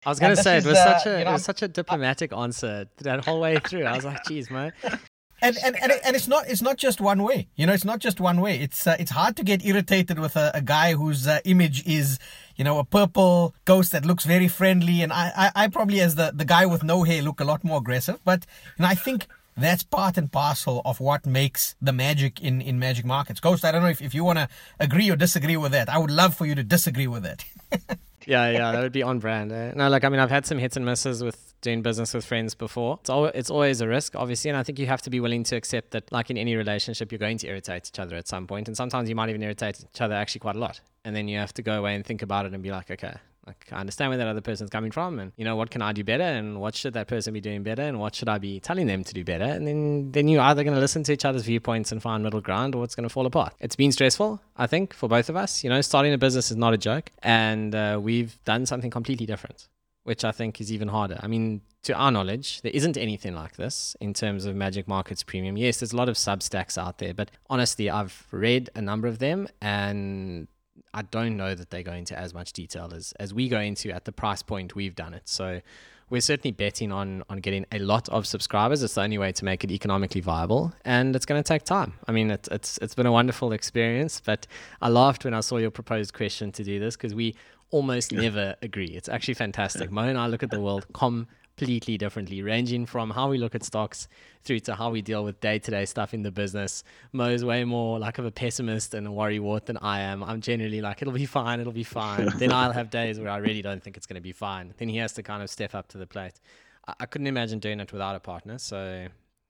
I 0.05 0.09
was 0.09 0.19
going 0.19 0.35
to 0.35 0.41
say 0.41 0.57
it 0.57 0.65
was 0.65 0.77
uh, 0.77 0.97
such 0.97 1.07
a 1.07 1.19
you 1.19 1.25
know, 1.25 1.31
it 1.31 1.33
was 1.33 1.43
such 1.43 1.61
a 1.61 1.67
diplomatic 1.67 2.33
answer 2.33 2.87
that 2.99 3.25
whole 3.25 3.39
way 3.39 3.57
through. 3.59 3.85
I 3.85 3.95
was 3.95 4.05
like, 4.05 4.23
"Geez, 4.25 4.49
man." 4.49 4.73
And, 5.43 5.57
and 5.65 5.75
and 5.81 5.91
and 6.05 6.15
it's 6.15 6.27
not 6.27 6.47
it's 6.47 6.61
not 6.61 6.77
just 6.77 7.01
one 7.01 7.23
way. 7.23 7.47
You 7.55 7.65
know, 7.65 7.73
it's 7.73 7.83
not 7.83 7.97
just 7.97 8.19
one 8.19 8.41
way. 8.41 8.59
It's 8.59 8.85
uh, 8.85 8.95
it's 8.99 9.09
hard 9.09 9.35
to 9.37 9.43
get 9.43 9.65
irritated 9.65 10.19
with 10.19 10.35
a, 10.35 10.51
a 10.53 10.61
guy 10.61 10.93
whose 10.93 11.25
uh, 11.25 11.39
image 11.45 11.83
is 11.87 12.19
you 12.57 12.63
know 12.63 12.77
a 12.77 12.83
purple 12.83 13.55
ghost 13.65 13.91
that 13.93 14.05
looks 14.05 14.23
very 14.23 14.47
friendly, 14.47 15.01
and 15.01 15.11
I, 15.11 15.31
I 15.35 15.63
I 15.63 15.67
probably 15.69 15.99
as 15.99 16.13
the 16.13 16.31
the 16.31 16.45
guy 16.45 16.67
with 16.67 16.83
no 16.83 17.01
hair 17.01 17.23
look 17.23 17.39
a 17.39 17.43
lot 17.43 17.63
more 17.63 17.79
aggressive. 17.79 18.19
But 18.23 18.45
you 18.77 18.83
know, 18.83 18.89
I 18.89 18.93
think 18.93 19.25
that's 19.55 19.83
part 19.83 20.17
and 20.17 20.31
parcel 20.31 20.81
of 20.85 20.99
what 20.99 21.25
makes 21.25 21.75
the 21.81 21.93
magic 21.93 22.41
in, 22.41 22.61
in 22.61 22.79
magic 22.79 23.05
markets. 23.05 23.39
Ghost, 23.39 23.65
I 23.65 23.71
don't 23.71 23.81
know 23.81 23.89
if, 23.89 24.01
if 24.01 24.13
you 24.13 24.23
want 24.23 24.39
to 24.39 24.47
agree 24.79 25.09
or 25.09 25.15
disagree 25.15 25.57
with 25.57 25.71
that. 25.73 25.89
I 25.89 25.97
would 25.97 26.11
love 26.11 26.35
for 26.35 26.45
you 26.45 26.55
to 26.55 26.63
disagree 26.63 27.07
with 27.07 27.25
it. 27.25 27.43
yeah, 28.25 28.49
yeah, 28.49 28.71
that 28.71 28.81
would 28.81 28.91
be 28.91 29.03
on 29.03 29.19
brand. 29.19 29.51
Eh? 29.51 29.73
No, 29.75 29.89
like, 29.89 30.03
I 30.03 30.09
mean, 30.09 30.19
I've 30.19 30.29
had 30.29 30.45
some 30.45 30.57
hits 30.57 30.75
and 30.77 30.85
misses 30.85 31.23
with 31.23 31.53
doing 31.61 31.81
business 31.81 32.13
with 32.13 32.25
friends 32.25 32.55
before. 32.55 32.97
It's, 33.01 33.09
al- 33.09 33.25
it's 33.25 33.49
always 33.49 33.81
a 33.81 33.87
risk, 33.87 34.15
obviously. 34.15 34.49
And 34.49 34.57
I 34.57 34.63
think 34.63 34.79
you 34.79 34.87
have 34.87 35.01
to 35.03 35.09
be 35.09 35.19
willing 35.19 35.43
to 35.43 35.55
accept 35.55 35.91
that, 35.91 36.11
like 36.11 36.29
in 36.29 36.37
any 36.37 36.55
relationship, 36.55 37.11
you're 37.11 37.19
going 37.19 37.37
to 37.39 37.47
irritate 37.47 37.89
each 37.93 37.99
other 37.99 38.15
at 38.15 38.27
some 38.27 38.47
point. 38.47 38.67
And 38.67 38.75
sometimes 38.75 39.09
you 39.09 39.15
might 39.15 39.29
even 39.29 39.43
irritate 39.43 39.79
each 39.79 40.01
other 40.01 40.15
actually 40.15 40.39
quite 40.39 40.55
a 40.55 40.59
lot. 40.59 40.81
And 41.03 41.15
then 41.15 41.27
you 41.27 41.37
have 41.37 41.53
to 41.55 41.61
go 41.61 41.77
away 41.77 41.95
and 41.95 42.05
think 42.05 42.21
about 42.21 42.45
it 42.45 42.53
and 42.53 42.61
be 42.63 42.71
like, 42.71 42.89
okay, 42.91 43.15
like 43.47 43.67
I 43.71 43.77
understand 43.77 44.09
where 44.09 44.17
that 44.17 44.27
other 44.27 44.41
person's 44.41 44.69
coming 44.69 44.91
from, 44.91 45.19
and 45.19 45.31
you 45.35 45.45
know 45.45 45.55
what 45.55 45.71
can 45.71 45.81
I 45.81 45.93
do 45.93 46.03
better, 46.03 46.23
and 46.23 46.59
what 46.61 46.75
should 46.75 46.93
that 46.93 47.07
person 47.07 47.33
be 47.33 47.41
doing 47.41 47.63
better, 47.63 47.81
and 47.81 47.99
what 47.99 48.13
should 48.15 48.29
I 48.29 48.37
be 48.37 48.59
telling 48.59 48.87
them 48.87 49.03
to 49.03 49.13
do 49.13 49.23
better, 49.23 49.45
and 49.45 49.67
then 49.67 50.11
then 50.11 50.27
you're 50.27 50.41
either 50.41 50.63
going 50.63 50.75
to 50.75 50.79
listen 50.79 51.03
to 51.03 51.13
each 51.13 51.25
other's 51.25 51.43
viewpoints 51.43 51.91
and 51.91 52.01
find 52.01 52.23
middle 52.23 52.41
ground, 52.41 52.75
or 52.75 52.83
it's 52.83 52.95
going 52.95 53.07
to 53.07 53.13
fall 53.13 53.25
apart. 53.25 53.53
It's 53.59 53.75
been 53.75 53.91
stressful, 53.91 54.41
I 54.57 54.67
think, 54.67 54.93
for 54.93 55.09
both 55.09 55.29
of 55.29 55.35
us. 55.35 55.63
You 55.63 55.69
know, 55.69 55.81
starting 55.81 56.13
a 56.13 56.17
business 56.17 56.51
is 56.51 56.57
not 56.57 56.73
a 56.73 56.77
joke, 56.77 57.09
and 57.23 57.73
uh, 57.73 57.99
we've 58.01 58.37
done 58.43 58.65
something 58.65 58.91
completely 58.91 59.25
different, 59.25 59.67
which 60.03 60.23
I 60.23 60.31
think 60.31 60.61
is 60.61 60.71
even 60.71 60.87
harder. 60.87 61.19
I 61.21 61.27
mean, 61.27 61.61
to 61.83 61.93
our 61.93 62.11
knowledge, 62.11 62.61
there 62.61 62.71
isn't 62.73 62.95
anything 62.95 63.33
like 63.33 63.55
this 63.55 63.95
in 63.99 64.13
terms 64.13 64.45
of 64.45 64.55
Magic 64.55 64.87
Markets 64.87 65.23
Premium. 65.23 65.57
Yes, 65.57 65.79
there's 65.79 65.93
a 65.93 65.97
lot 65.97 66.09
of 66.09 66.15
Substacks 66.15 66.77
out 66.77 66.99
there, 66.99 67.13
but 67.13 67.31
honestly, 67.49 67.89
I've 67.89 68.27
read 68.31 68.69
a 68.75 68.81
number 68.81 69.07
of 69.07 69.17
them 69.17 69.47
and 69.61 70.47
I 70.93 71.03
don't 71.03 71.37
know 71.37 71.55
that 71.55 71.69
they 71.69 71.83
go 71.83 71.93
into 71.93 72.17
as 72.17 72.33
much 72.33 72.53
detail 72.53 72.91
as, 72.93 73.13
as 73.19 73.33
we 73.33 73.47
go 73.47 73.59
into 73.59 73.91
at 73.91 74.05
the 74.05 74.11
price 74.11 74.41
point 74.41 74.75
we've 74.75 74.95
done 74.95 75.13
it. 75.13 75.29
So 75.29 75.61
we're 76.09 76.21
certainly 76.21 76.51
betting 76.51 76.91
on 76.91 77.23
on 77.29 77.39
getting 77.39 77.65
a 77.71 77.79
lot 77.79 78.09
of 78.09 78.27
subscribers. 78.27 78.83
It's 78.83 78.95
the 78.95 79.01
only 79.01 79.17
way 79.17 79.31
to 79.31 79.45
make 79.45 79.63
it 79.63 79.71
economically 79.71 80.21
viable, 80.21 80.73
and 80.83 81.15
it's 81.15 81.25
going 81.25 81.41
to 81.41 81.47
take 81.47 81.63
time. 81.63 81.93
I 82.07 82.11
mean, 82.11 82.29
it's 82.29 82.49
it's 82.49 82.77
it's 82.79 82.93
been 82.93 83.05
a 83.05 83.11
wonderful 83.11 83.53
experience, 83.53 84.21
but 84.23 84.45
I 84.81 84.89
laughed 84.89 85.23
when 85.23 85.33
I 85.33 85.39
saw 85.39 85.57
your 85.57 85.71
proposed 85.71 86.13
question 86.13 86.51
to 86.51 86.63
do 86.63 86.79
this 86.79 86.97
because 86.97 87.15
we 87.15 87.35
almost 87.71 88.11
never 88.11 88.55
agree. 88.61 88.87
It's 88.87 89.07
actually 89.07 89.35
fantastic. 89.35 89.89
Mo 89.89 90.01
and 90.03 90.17
I 90.17 90.27
look 90.27 90.43
at 90.43 90.51
the 90.51 90.59
world 90.59 90.85
com 90.93 91.27
completely 91.57 91.97
differently, 91.97 92.41
ranging 92.41 92.85
from 92.85 93.11
how 93.11 93.29
we 93.29 93.37
look 93.37 93.53
at 93.55 93.63
stocks 93.63 94.07
through 94.43 94.59
to 94.59 94.75
how 94.75 94.89
we 94.89 95.01
deal 95.01 95.23
with 95.23 95.39
day 95.41 95.59
to 95.59 95.71
day 95.71 95.85
stuff 95.85 96.13
in 96.13 96.23
the 96.23 96.31
business. 96.31 96.83
Mo's 97.11 97.45
way 97.45 97.63
more 97.63 97.99
like 97.99 98.17
of 98.17 98.25
a 98.25 98.31
pessimist 98.31 98.93
and 98.93 99.07
a 99.07 99.09
worrywart 99.09 99.65
than 99.65 99.77
I 99.77 100.01
am. 100.01 100.23
I'm 100.23 100.41
generally 100.41 100.81
like, 100.81 101.01
it'll 101.01 101.13
be 101.13 101.25
fine, 101.25 101.59
it'll 101.59 101.73
be 101.73 101.83
fine. 101.83 102.29
then 102.37 102.51
I'll 102.51 102.71
have 102.71 102.89
days 102.89 103.19
where 103.19 103.29
I 103.29 103.37
really 103.37 103.61
don't 103.61 103.83
think 103.83 103.97
it's 103.97 104.07
going 104.07 104.15
to 104.15 104.21
be 104.21 104.31
fine. 104.31 104.73
Then 104.77 104.89
he 104.89 104.97
has 104.97 105.13
to 105.13 105.23
kind 105.23 105.43
of 105.43 105.49
step 105.49 105.75
up 105.75 105.87
to 105.89 105.97
the 105.97 106.07
plate. 106.07 106.39
I, 106.87 106.93
I 107.01 107.05
couldn't 107.05 107.27
imagine 107.27 107.59
doing 107.59 107.79
it 107.79 107.91
without 107.91 108.15
a 108.15 108.19
partner. 108.19 108.57
So 108.57 109.07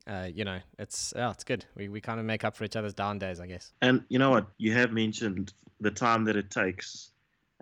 uh, 0.08 0.28
you 0.34 0.44
know, 0.44 0.60
it's 0.80 1.14
yeah, 1.16 1.32
it's 1.32 1.44
good. 1.44 1.66
We 1.76 1.88
we 1.88 2.02
kind 2.02 2.20
of 2.20 2.26
make 2.26 2.44
up 2.44 2.56
for 2.56 2.64
each 2.64 2.76
other's 2.76 2.94
down 2.94 3.20
days, 3.20 3.40
I 3.40 3.48
guess. 3.48 3.72
And 3.82 4.04
you 4.10 4.20
know 4.20 4.32
what? 4.32 4.48
You 4.58 4.74
have 4.74 4.92
mentioned 4.92 5.54
the 5.80 5.92
time 5.92 6.26
that 6.26 6.36
it 6.36 6.52
takes 6.52 7.11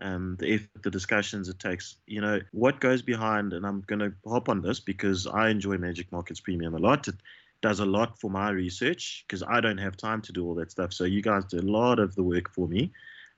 um, 0.02 0.38
the 0.40 0.54
effort, 0.56 0.84
the 0.84 0.92
discussions 0.92 1.50
it 1.50 1.60
takes. 1.60 1.98
You 2.08 2.22
know, 2.22 2.40
what 2.52 2.80
goes 2.80 3.02
behind, 3.02 3.54
and 3.54 3.66
I'm 3.66 3.82
going 3.82 4.00
to 4.00 4.14
hop 4.28 4.50
on 4.50 4.62
this 4.62 4.80
because 4.80 5.28
I 5.28 5.50
enjoy 5.50 5.78
Magic 5.78 6.12
Markets 6.12 6.40
Premium 6.40 6.76
a 6.76 6.80
lot. 6.80 7.08
It 7.08 7.16
does 7.62 7.80
a 7.80 7.86
lot 7.86 8.20
for 8.20 8.30
my 8.30 8.50
research 8.50 9.26
because 9.28 9.44
I 9.44 9.60
don't 9.60 9.78
have 9.78 9.98
time 9.98 10.22
to 10.24 10.32
do 10.32 10.46
all 10.46 10.56
that 10.56 10.72
stuff. 10.72 10.94
So 10.94 11.04
you 11.04 11.22
guys 11.22 11.46
do 11.46 11.60
a 11.60 11.62
lot 11.62 12.00
of 12.00 12.16
the 12.16 12.24
work 12.24 12.50
for 12.54 12.68
me. 12.68 12.92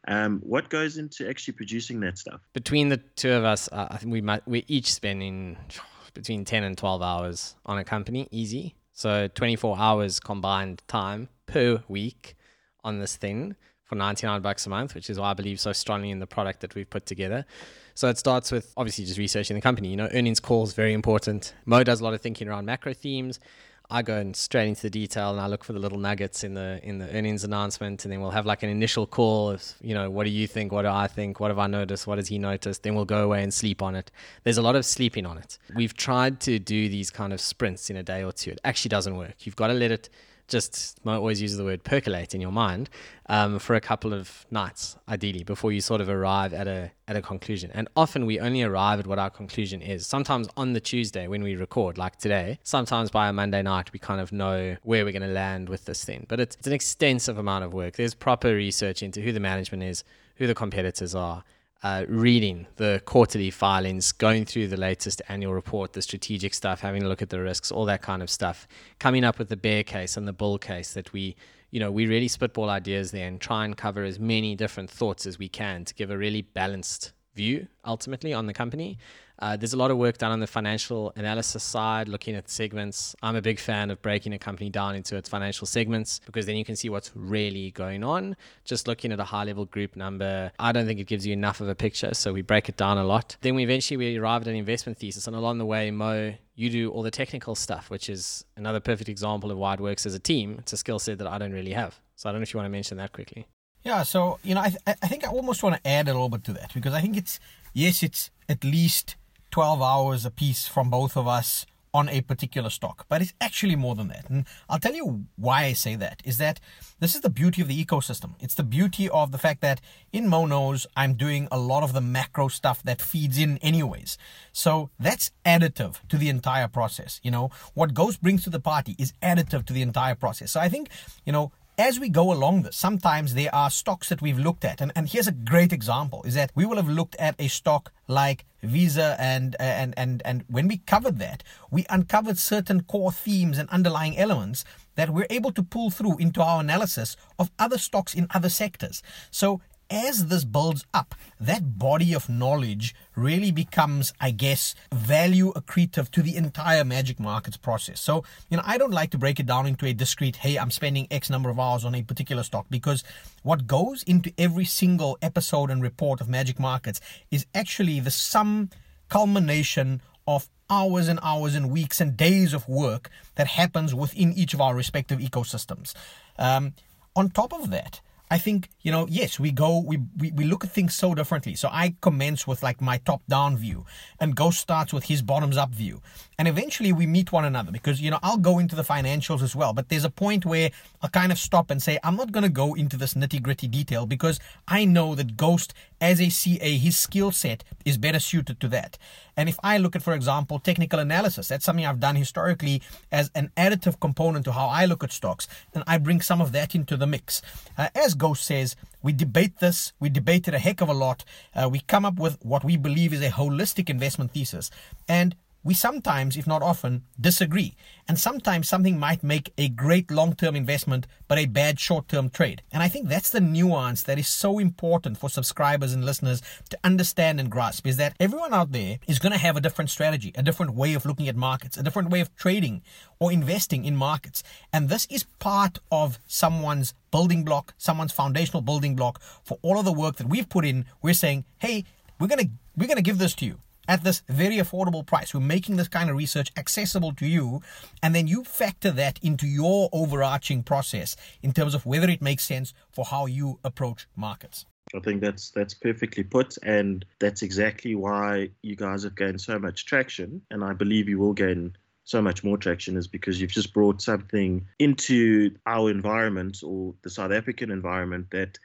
Um, 0.07 0.39
what 0.43 0.69
goes 0.69 0.97
into 0.97 1.29
actually 1.29 1.53
producing 1.53 1.99
that 2.01 2.17
stuff? 2.17 2.41
Between 2.53 2.89
the 2.89 2.97
two 2.97 3.31
of 3.31 3.43
us, 3.43 3.69
uh, 3.71 3.87
I 3.89 3.97
think 3.97 4.11
we 4.11 4.21
might 4.21 4.47
we're 4.47 4.63
each 4.67 4.93
spending 4.93 5.57
between 6.13 6.43
10 6.45 6.63
and 6.63 6.77
12 6.77 7.01
hours 7.01 7.55
on 7.65 7.77
a 7.77 7.83
company, 7.83 8.27
easy. 8.31 8.75
So 8.93 9.27
24 9.27 9.77
hours 9.77 10.19
combined 10.19 10.81
time 10.87 11.29
per 11.45 11.83
week 11.87 12.35
on 12.83 12.99
this 12.99 13.15
thing 13.15 13.55
for 13.91 13.95
99 13.97 14.41
bucks 14.41 14.65
a 14.65 14.69
month, 14.69 14.95
which 14.95 15.09
is 15.09 15.19
why 15.19 15.31
I 15.31 15.33
believe 15.33 15.59
so 15.59 15.73
strongly 15.73 16.11
in 16.11 16.19
the 16.19 16.25
product 16.25 16.61
that 16.61 16.75
we've 16.75 16.89
put 16.89 17.05
together. 17.05 17.45
So 17.93 18.07
it 18.07 18.17
starts 18.17 18.49
with 18.49 18.71
obviously 18.77 19.03
just 19.03 19.17
researching 19.17 19.53
the 19.53 19.61
company. 19.61 19.89
You 19.89 19.97
know, 19.97 20.07
earnings 20.13 20.39
calls 20.39 20.73
very 20.73 20.93
important. 20.93 21.53
Mo 21.65 21.83
does 21.83 21.99
a 21.99 22.03
lot 22.05 22.13
of 22.13 22.21
thinking 22.21 22.47
around 22.47 22.65
macro 22.65 22.93
themes. 22.93 23.41
I 23.89 24.01
go 24.01 24.15
and 24.15 24.33
straight 24.33 24.69
into 24.69 24.83
the 24.83 24.89
detail 24.89 25.31
and 25.31 25.41
I 25.41 25.47
look 25.47 25.65
for 25.65 25.73
the 25.73 25.79
little 25.79 25.97
nuggets 25.97 26.45
in 26.45 26.53
the 26.53 26.79
in 26.81 26.99
the 26.99 27.13
earnings 27.13 27.43
announcement, 27.43 28.05
and 28.05 28.13
then 28.13 28.21
we'll 28.21 28.31
have 28.31 28.45
like 28.45 28.63
an 28.63 28.69
initial 28.69 29.05
call. 29.05 29.49
Of, 29.49 29.73
you 29.81 29.93
know, 29.93 30.09
what 30.09 30.23
do 30.23 30.29
you 30.29 30.47
think? 30.47 30.71
What 30.71 30.83
do 30.83 30.87
I 30.87 31.07
think? 31.07 31.41
What 31.41 31.51
have 31.51 31.59
I 31.59 31.67
noticed? 31.67 32.07
What 32.07 32.17
has 32.17 32.29
he 32.29 32.39
noticed? 32.39 32.83
Then 32.83 32.95
we'll 32.95 33.03
go 33.03 33.25
away 33.25 33.43
and 33.43 33.53
sleep 33.53 33.81
on 33.81 33.95
it. 33.95 34.09
There's 34.45 34.57
a 34.57 34.61
lot 34.61 34.77
of 34.77 34.85
sleeping 34.85 35.25
on 35.25 35.37
it. 35.37 35.57
We've 35.75 35.93
tried 35.93 36.39
to 36.47 36.59
do 36.59 36.87
these 36.87 37.11
kind 37.11 37.33
of 37.33 37.41
sprints 37.41 37.89
in 37.89 37.97
a 37.97 38.03
day 38.03 38.23
or 38.23 38.31
two. 38.31 38.51
It 38.51 38.61
actually 38.63 38.89
doesn't 38.89 39.17
work. 39.17 39.45
You've 39.45 39.57
got 39.57 39.67
to 39.67 39.73
let 39.73 39.91
it 39.91 40.07
just 40.51 40.99
I 41.05 41.15
always 41.15 41.41
use 41.41 41.57
the 41.57 41.63
word 41.63 41.83
percolate 41.83 42.35
in 42.35 42.41
your 42.41 42.51
mind 42.51 42.89
um, 43.27 43.57
for 43.57 43.75
a 43.75 43.81
couple 43.81 44.13
of 44.13 44.45
nights, 44.51 44.97
ideally, 45.09 45.43
before 45.43 45.71
you 45.71 45.81
sort 45.81 46.01
of 46.01 46.09
arrive 46.09 46.53
at 46.53 46.67
a 46.67 46.91
at 47.07 47.15
a 47.15 47.21
conclusion. 47.21 47.71
And 47.73 47.87
often 47.95 48.25
we 48.25 48.39
only 48.39 48.61
arrive 48.61 48.99
at 48.99 49.07
what 49.07 49.17
our 49.17 49.29
conclusion 49.29 49.81
is. 49.81 50.05
Sometimes 50.05 50.47
on 50.55 50.73
the 50.73 50.79
Tuesday 50.79 51.27
when 51.27 51.41
we 51.41 51.55
record, 51.55 51.97
like 51.97 52.17
today. 52.17 52.59
Sometimes 52.63 53.09
by 53.09 53.29
a 53.29 53.33
Monday 53.33 53.61
night 53.61 53.91
we 53.93 53.99
kind 53.99 54.21
of 54.21 54.31
know 54.31 54.75
where 54.83 55.03
we're 55.03 55.11
going 55.11 55.21
to 55.23 55.27
land 55.27 55.69
with 55.69 55.85
this 55.85 56.03
thing. 56.05 56.25
But 56.29 56.39
it's, 56.39 56.55
it's 56.57 56.67
an 56.67 56.73
extensive 56.73 57.37
amount 57.37 57.63
of 57.63 57.73
work. 57.73 57.95
There's 57.95 58.13
proper 58.13 58.53
research 58.53 59.01
into 59.01 59.21
who 59.21 59.31
the 59.31 59.39
management 59.39 59.83
is, 59.83 60.03
who 60.35 60.47
the 60.47 60.55
competitors 60.55 61.15
are 61.15 61.43
uh, 61.83 62.05
reading 62.07 62.67
the 62.75 63.01
quarterly 63.05 63.49
filings, 63.49 64.11
going 64.11 64.45
through 64.45 64.67
the 64.67 64.77
latest 64.77 65.21
annual 65.29 65.53
report, 65.53 65.93
the 65.93 66.01
strategic 66.01 66.53
stuff, 66.53 66.81
having 66.81 67.03
a 67.03 67.07
look 67.07 67.21
at 67.21 67.29
the 67.29 67.39
risks, 67.39 67.71
all 67.71 67.85
that 67.85 68.01
kind 68.01 68.21
of 68.21 68.29
stuff, 68.29 68.67
coming 68.99 69.23
up 69.23 69.39
with 69.39 69.49
the 69.49 69.57
bear 69.57 69.83
case 69.83 70.15
and 70.15 70.27
the 70.27 70.33
bull 70.33 70.57
case 70.57 70.93
that 70.93 71.11
we, 71.11 71.35
you 71.71 71.79
know, 71.79 71.91
we 71.91 72.05
really 72.05 72.27
spitball 72.27 72.69
ideas 72.69 73.11
there 73.11 73.27
and 73.27 73.41
try 73.41 73.65
and 73.65 73.77
cover 73.77 74.03
as 74.03 74.19
many 74.19 74.55
different 74.55 74.89
thoughts 74.89 75.25
as 75.25 75.39
we 75.39 75.49
can 75.49 75.83
to 75.85 75.93
give 75.95 76.11
a 76.11 76.17
really 76.17 76.41
balanced 76.41 77.13
view 77.35 77.67
ultimately 77.85 78.33
on 78.33 78.45
the 78.45 78.53
company. 78.53 78.97
Uh, 79.39 79.57
there's 79.57 79.73
a 79.73 79.77
lot 79.77 79.89
of 79.89 79.97
work 79.97 80.19
done 80.19 80.31
on 80.31 80.39
the 80.39 80.45
financial 80.45 81.11
analysis 81.15 81.63
side, 81.63 82.07
looking 82.07 82.35
at 82.35 82.47
segments. 82.47 83.15
I'm 83.23 83.35
a 83.35 83.41
big 83.41 83.59
fan 83.59 83.89
of 83.89 83.99
breaking 84.03 84.33
a 84.33 84.39
company 84.39 84.69
down 84.69 84.93
into 84.93 85.15
its 85.15 85.27
financial 85.27 85.65
segments 85.65 86.21
because 86.27 86.45
then 86.45 86.55
you 86.55 86.63
can 86.63 86.75
see 86.75 86.89
what's 86.89 87.11
really 87.15 87.71
going 87.71 88.03
on. 88.03 88.35
Just 88.65 88.87
looking 88.87 89.11
at 89.11 89.19
a 89.19 89.23
high 89.23 89.43
level 89.43 89.65
group 89.65 89.95
number, 89.95 90.51
I 90.59 90.71
don't 90.71 90.85
think 90.85 90.99
it 90.99 91.07
gives 91.07 91.25
you 91.25 91.33
enough 91.33 91.59
of 91.59 91.69
a 91.69 91.73
picture. 91.73 92.13
So 92.13 92.33
we 92.33 92.43
break 92.43 92.69
it 92.69 92.77
down 92.77 92.99
a 92.99 93.03
lot. 93.03 93.35
Then 93.41 93.55
we 93.55 93.63
eventually 93.63 93.97
we 93.97 94.15
arrive 94.17 94.43
at 94.43 94.47
an 94.47 94.55
investment 94.55 94.99
thesis, 94.99 95.25
and 95.25 95.35
along 95.35 95.57
the 95.57 95.65
way, 95.65 95.89
Mo, 95.89 96.35
you 96.53 96.69
do 96.69 96.91
all 96.91 97.01
the 97.01 97.09
technical 97.09 97.55
stuff, 97.55 97.89
which 97.89 98.09
is 98.09 98.45
another 98.55 98.79
perfect 98.79 99.09
example 99.09 99.49
of 99.49 99.57
why 99.57 99.73
it 99.73 99.79
works 99.79 100.05
as 100.05 100.13
a 100.13 100.19
team. 100.19 100.57
It's 100.59 100.73
a 100.73 100.77
skill 100.77 100.99
set 100.99 101.17
that 101.17 101.27
I 101.27 101.39
don't 101.39 101.53
really 101.53 101.73
have. 101.73 101.99
So 102.15 102.29
I 102.29 102.31
don't 102.31 102.41
know 102.41 102.43
if 102.43 102.53
you 102.53 102.59
want 102.59 102.67
to 102.67 102.71
mention 102.71 102.97
that 102.97 103.11
quickly. 103.11 103.47
Yeah, 103.83 104.03
so 104.03 104.39
you 104.43 104.55
know, 104.55 104.61
I 104.61 104.69
th- 104.69 104.97
I 105.01 105.07
think 105.07 105.25
I 105.25 105.29
almost 105.29 105.63
want 105.63 105.75
to 105.75 105.87
add 105.87 106.07
a 106.07 106.13
little 106.13 106.29
bit 106.29 106.43
to 106.45 106.53
that 106.53 106.73
because 106.73 106.93
I 106.93 107.01
think 107.01 107.17
it's 107.17 107.39
yes, 107.73 108.03
it's 108.03 108.29
at 108.47 108.63
least 108.63 109.15
12 109.51 109.81
hours 109.81 110.25
a 110.25 110.31
piece 110.31 110.67
from 110.67 110.89
both 110.89 111.17
of 111.17 111.27
us 111.27 111.65
on 111.93 112.07
a 112.09 112.21
particular 112.21 112.69
stock, 112.69 113.05
but 113.09 113.21
it's 113.21 113.33
actually 113.41 113.75
more 113.75 113.95
than 113.95 114.07
that. 114.07 114.29
And 114.29 114.45
I'll 114.69 114.79
tell 114.79 114.93
you 114.93 115.25
why 115.35 115.65
I 115.65 115.73
say 115.73 115.95
that 115.95 116.21
is 116.23 116.37
that 116.37 116.59
this 116.99 117.15
is 117.15 117.21
the 117.21 117.29
beauty 117.29 117.61
of 117.61 117.67
the 117.67 117.85
ecosystem. 117.85 118.35
It's 118.39 118.55
the 118.55 118.63
beauty 118.63 119.09
of 119.09 119.31
the 119.31 119.37
fact 119.37 119.61
that 119.61 119.81
in 120.13 120.29
Mo 120.29 120.45
Knows, 120.45 120.87
I'm 120.95 121.15
doing 121.15 121.47
a 121.51 121.59
lot 121.59 121.83
of 121.83 121.93
the 121.93 122.01
macro 122.01 122.47
stuff 122.47 122.81
that 122.83 123.01
feeds 123.01 123.37
in 123.37 123.57
anyways. 123.57 124.17
So 124.53 124.89
that's 124.99 125.31
additive 125.45 125.97
to 126.07 126.17
the 126.17 126.29
entire 126.29 126.67
process. 126.67 127.19
You 127.23 127.31
know, 127.31 127.49
what 127.73 127.93
Ghost 127.93 128.21
brings 128.21 128.43
to 128.45 128.49
the 128.49 128.59
party 128.59 128.95
is 128.97 129.13
additive 129.21 129.65
to 129.65 129.73
the 129.73 129.81
entire 129.81 130.15
process. 130.15 130.51
So 130.51 130.61
I 130.61 130.69
think, 130.69 130.89
you 131.25 131.33
know, 131.33 131.51
as 131.81 131.99
we 131.99 132.09
go 132.09 132.31
along 132.31 132.61
this, 132.61 132.75
sometimes 132.75 133.33
there 133.33 133.53
are 133.55 133.71
stocks 133.71 134.09
that 134.09 134.21
we've 134.21 134.37
looked 134.37 134.63
at, 134.63 134.81
and, 134.81 134.91
and 134.95 135.09
here's 135.09 135.27
a 135.27 135.31
great 135.31 135.73
example: 135.73 136.21
is 136.23 136.35
that 136.35 136.51
we 136.53 136.63
will 136.63 136.75
have 136.75 136.87
looked 136.87 137.15
at 137.15 137.33
a 137.39 137.47
stock 137.47 137.91
like 138.07 138.45
Visa, 138.61 139.15
and 139.17 139.55
and 139.59 139.95
and 139.97 140.21
and 140.23 140.43
when 140.47 140.67
we 140.67 140.77
covered 140.77 141.17
that, 141.17 141.41
we 141.71 141.83
uncovered 141.89 142.37
certain 142.37 142.83
core 142.83 143.11
themes 143.11 143.57
and 143.57 143.67
underlying 143.69 144.15
elements 144.15 144.63
that 144.95 145.09
we're 145.09 145.25
able 145.31 145.51
to 145.51 145.63
pull 145.63 145.89
through 145.89 146.17
into 146.17 146.43
our 146.43 146.59
analysis 146.59 147.17
of 147.39 147.49
other 147.57 147.79
stocks 147.79 148.13
in 148.13 148.27
other 148.29 148.49
sectors. 148.49 149.01
So 149.31 149.61
as 149.91 150.27
this 150.27 150.45
builds 150.45 150.85
up, 150.93 151.13
that 151.39 151.77
body 151.77 152.13
of 152.13 152.29
knowledge 152.29 152.95
really 153.15 153.51
becomes, 153.51 154.13
I 154.21 154.31
guess, 154.31 154.73
value 154.93 155.51
accretive 155.53 156.09
to 156.11 156.21
the 156.21 156.37
entire 156.37 156.85
magic 156.85 157.19
markets 157.19 157.57
process. 157.57 157.99
So, 157.99 158.23
you 158.49 158.57
know, 158.57 158.63
I 158.65 158.77
don't 158.77 158.93
like 158.93 159.11
to 159.11 159.17
break 159.17 159.39
it 159.39 159.45
down 159.45 159.67
into 159.67 159.85
a 159.85 159.93
discrete, 159.93 160.37
hey, 160.37 160.57
I'm 160.57 160.71
spending 160.71 161.07
X 161.11 161.29
number 161.29 161.49
of 161.49 161.59
hours 161.59 161.83
on 161.83 161.93
a 161.93 162.03
particular 162.03 162.43
stock 162.43 162.67
because 162.69 163.03
what 163.43 163.67
goes 163.67 164.01
into 164.03 164.33
every 164.37 164.65
single 164.65 165.17
episode 165.21 165.69
and 165.69 165.83
report 165.83 166.21
of 166.21 166.29
magic 166.29 166.57
markets 166.57 167.01
is 167.29 167.45
actually 167.53 167.99
the 167.99 168.11
sum 168.11 168.69
culmination 169.09 170.01
of 170.25 170.47
hours 170.69 171.09
and 171.09 171.19
hours 171.21 171.53
and 171.53 171.69
weeks 171.69 171.99
and 171.99 172.15
days 172.15 172.53
of 172.53 172.67
work 172.69 173.09
that 173.35 173.47
happens 173.47 173.93
within 173.93 174.31
each 174.33 174.53
of 174.53 174.61
our 174.61 174.73
respective 174.73 175.19
ecosystems. 175.19 175.93
Um, 176.39 176.73
on 177.13 177.29
top 177.29 177.53
of 177.53 177.71
that, 177.71 177.99
I 178.31 178.37
think, 178.37 178.69
you 178.81 178.93
know, 178.93 179.07
yes, 179.09 179.41
we 179.41 179.51
go, 179.51 179.79
we, 179.85 179.99
we, 180.17 180.31
we 180.31 180.45
look 180.45 180.63
at 180.63 180.71
things 180.71 180.95
so 180.95 181.13
differently. 181.13 181.53
So 181.53 181.67
I 181.69 181.95
commence 181.99 182.47
with 182.47 182.63
like 182.63 182.79
my 182.79 182.97
top 182.99 183.21
down 183.27 183.57
view 183.57 183.85
and 184.21 184.33
Ghost 184.33 184.59
starts 184.59 184.93
with 184.93 185.03
his 185.03 185.21
bottoms 185.21 185.57
up 185.57 185.75
view. 185.75 186.01
And 186.41 186.47
eventually 186.47 186.91
we 186.91 187.05
meet 187.05 187.31
one 187.31 187.45
another 187.45 187.71
because, 187.71 188.01
you 188.01 188.09
know, 188.09 188.17
I'll 188.23 188.35
go 188.35 188.57
into 188.57 188.75
the 188.75 188.81
financials 188.81 189.43
as 189.43 189.55
well. 189.55 189.73
But 189.73 189.89
there's 189.89 190.05
a 190.05 190.09
point 190.09 190.43
where 190.43 190.71
I'll 190.99 191.09
kind 191.11 191.31
of 191.31 191.37
stop 191.37 191.69
and 191.69 191.79
say, 191.79 191.99
I'm 192.03 192.15
not 192.15 192.31
going 192.31 192.41
to 192.41 192.49
go 192.49 192.73
into 192.73 192.97
this 192.97 193.13
nitty 193.13 193.43
gritty 193.43 193.67
detail 193.67 194.07
because 194.07 194.39
I 194.67 194.83
know 194.83 195.13
that 195.13 195.37
Ghost 195.37 195.75
as 196.01 196.19
a 196.19 196.29
CA, 196.29 196.77
his 196.79 196.97
skill 196.97 197.29
set 197.29 197.63
is 197.85 197.99
better 197.99 198.17
suited 198.17 198.59
to 198.59 198.67
that. 198.69 198.97
And 199.37 199.49
if 199.49 199.59
I 199.61 199.77
look 199.77 199.95
at, 199.95 200.01
for 200.01 200.15
example, 200.15 200.57
technical 200.57 200.97
analysis, 200.97 201.47
that's 201.47 201.63
something 201.63 201.85
I've 201.85 201.99
done 201.99 202.15
historically 202.15 202.81
as 203.11 203.29
an 203.35 203.51
additive 203.55 203.99
component 203.99 204.43
to 204.45 204.51
how 204.51 204.65
I 204.65 204.85
look 204.85 205.03
at 205.03 205.11
stocks, 205.11 205.47
then 205.73 205.83
I 205.85 205.99
bring 205.99 206.21
some 206.21 206.41
of 206.41 206.53
that 206.53 206.73
into 206.73 206.97
the 206.97 207.05
mix. 207.05 207.43
Uh, 207.77 207.89
as 207.93 208.15
Ghost 208.15 208.45
says, 208.45 208.75
we 209.03 209.13
debate 209.13 209.59
this, 209.59 209.93
we 209.99 210.09
debated 210.09 210.55
a 210.55 210.59
heck 210.59 210.81
of 210.81 210.89
a 210.89 210.93
lot. 210.93 211.23
Uh, 211.55 211.69
we 211.69 211.81
come 211.81 212.03
up 212.03 212.17
with 212.17 212.43
what 212.43 212.63
we 212.63 212.77
believe 212.77 213.13
is 213.13 213.21
a 213.21 213.29
holistic 213.29 213.91
investment 213.91 214.31
thesis. 214.31 214.71
And 215.07 215.35
we 215.63 215.73
sometimes, 215.75 216.37
if 216.37 216.47
not 216.47 216.63
often, 216.63 217.03
disagree. 217.19 217.75
And 218.07 218.19
sometimes 218.19 218.67
something 218.67 218.97
might 218.97 219.23
make 219.23 219.53
a 219.57 219.69
great 219.69 220.09
long 220.09 220.33
term 220.33 220.55
investment, 220.55 221.05
but 221.27 221.37
a 221.37 221.45
bad 221.45 221.79
short 221.79 222.07
term 222.07 222.29
trade. 222.29 222.63
And 222.71 222.81
I 222.81 222.87
think 222.87 223.07
that's 223.07 223.29
the 223.29 223.41
nuance 223.41 224.03
that 224.03 224.17
is 224.17 224.27
so 224.27 224.57
important 224.57 225.17
for 225.19 225.29
subscribers 225.29 225.93
and 225.93 226.03
listeners 226.03 226.41
to 226.69 226.79
understand 226.83 227.39
and 227.39 227.49
grasp 227.51 227.85
is 227.85 227.97
that 227.97 228.15
everyone 228.19 228.53
out 228.53 228.71
there 228.71 228.97
is 229.07 229.19
going 229.19 229.33
to 229.33 229.37
have 229.37 229.55
a 229.55 229.61
different 229.61 229.91
strategy, 229.91 230.31
a 230.35 230.43
different 230.43 230.73
way 230.73 230.95
of 230.95 231.05
looking 231.05 231.27
at 231.27 231.35
markets, 231.35 231.77
a 231.77 231.83
different 231.83 232.09
way 232.09 232.21
of 232.21 232.35
trading 232.35 232.81
or 233.19 233.31
investing 233.31 233.85
in 233.85 233.95
markets. 233.95 234.43
And 234.73 234.89
this 234.89 235.05
is 235.11 235.25
part 235.37 235.77
of 235.91 236.17
someone's 236.25 236.95
building 237.11 237.43
block, 237.43 237.75
someone's 237.77 238.11
foundational 238.11 238.61
building 238.61 238.95
block 238.95 239.21
for 239.43 239.59
all 239.61 239.77
of 239.77 239.85
the 239.85 239.93
work 239.93 240.15
that 240.15 240.27
we've 240.27 240.49
put 240.49 240.65
in. 240.65 240.85
We're 241.03 241.13
saying, 241.13 241.45
hey, 241.59 241.85
we're 242.19 242.27
going 242.27 242.45
to, 242.45 242.51
we're 242.75 242.87
going 242.87 242.97
to 242.97 243.03
give 243.03 243.19
this 243.19 243.35
to 243.35 243.45
you 243.45 243.59
at 243.91 244.05
this 244.05 244.23
very 244.29 244.55
affordable 244.55 245.05
price. 245.05 245.33
We're 245.33 245.41
making 245.41 245.75
this 245.75 245.89
kind 245.89 246.09
of 246.09 246.15
research 246.15 246.49
accessible 246.55 247.13
to 247.15 247.27
you, 247.27 247.61
and 248.01 248.15
then 248.15 248.25
you 248.25 248.45
factor 248.45 248.89
that 248.91 249.19
into 249.21 249.45
your 249.45 249.89
overarching 249.91 250.63
process 250.63 251.17
in 251.43 251.51
terms 251.51 251.75
of 251.75 251.85
whether 251.85 252.09
it 252.09 252.21
makes 252.21 252.45
sense 252.45 252.73
for 252.89 253.03
how 253.03 253.25
you 253.25 253.59
approach 253.65 254.07
markets. 254.15 254.65
I 254.95 254.99
think 254.99 255.19
that's 255.19 255.49
that's 255.51 255.73
perfectly 255.73 256.23
put, 256.23 256.57
and 256.63 257.03
that's 257.19 257.41
exactly 257.41 257.95
why 257.95 258.51
you 258.61 258.77
guys 258.77 259.03
have 259.03 259.17
gained 259.17 259.41
so 259.41 259.59
much 259.59 259.85
traction, 259.85 260.41
and 260.51 260.63
I 260.63 260.71
believe 260.71 261.09
you 261.09 261.19
will 261.19 261.33
gain 261.33 261.75
so 262.05 262.21
much 262.21 262.45
more 262.45 262.57
traction 262.57 262.95
is 262.95 263.07
because 263.07 263.41
you've 263.41 263.51
just 263.51 263.73
brought 263.73 264.01
something 264.01 264.65
into 264.79 265.51
our 265.65 265.91
environment 265.91 266.63
or 266.63 266.95
the 267.03 267.09
South 267.09 267.31
African 267.31 267.71
environment 267.71 268.27
that 268.31 268.57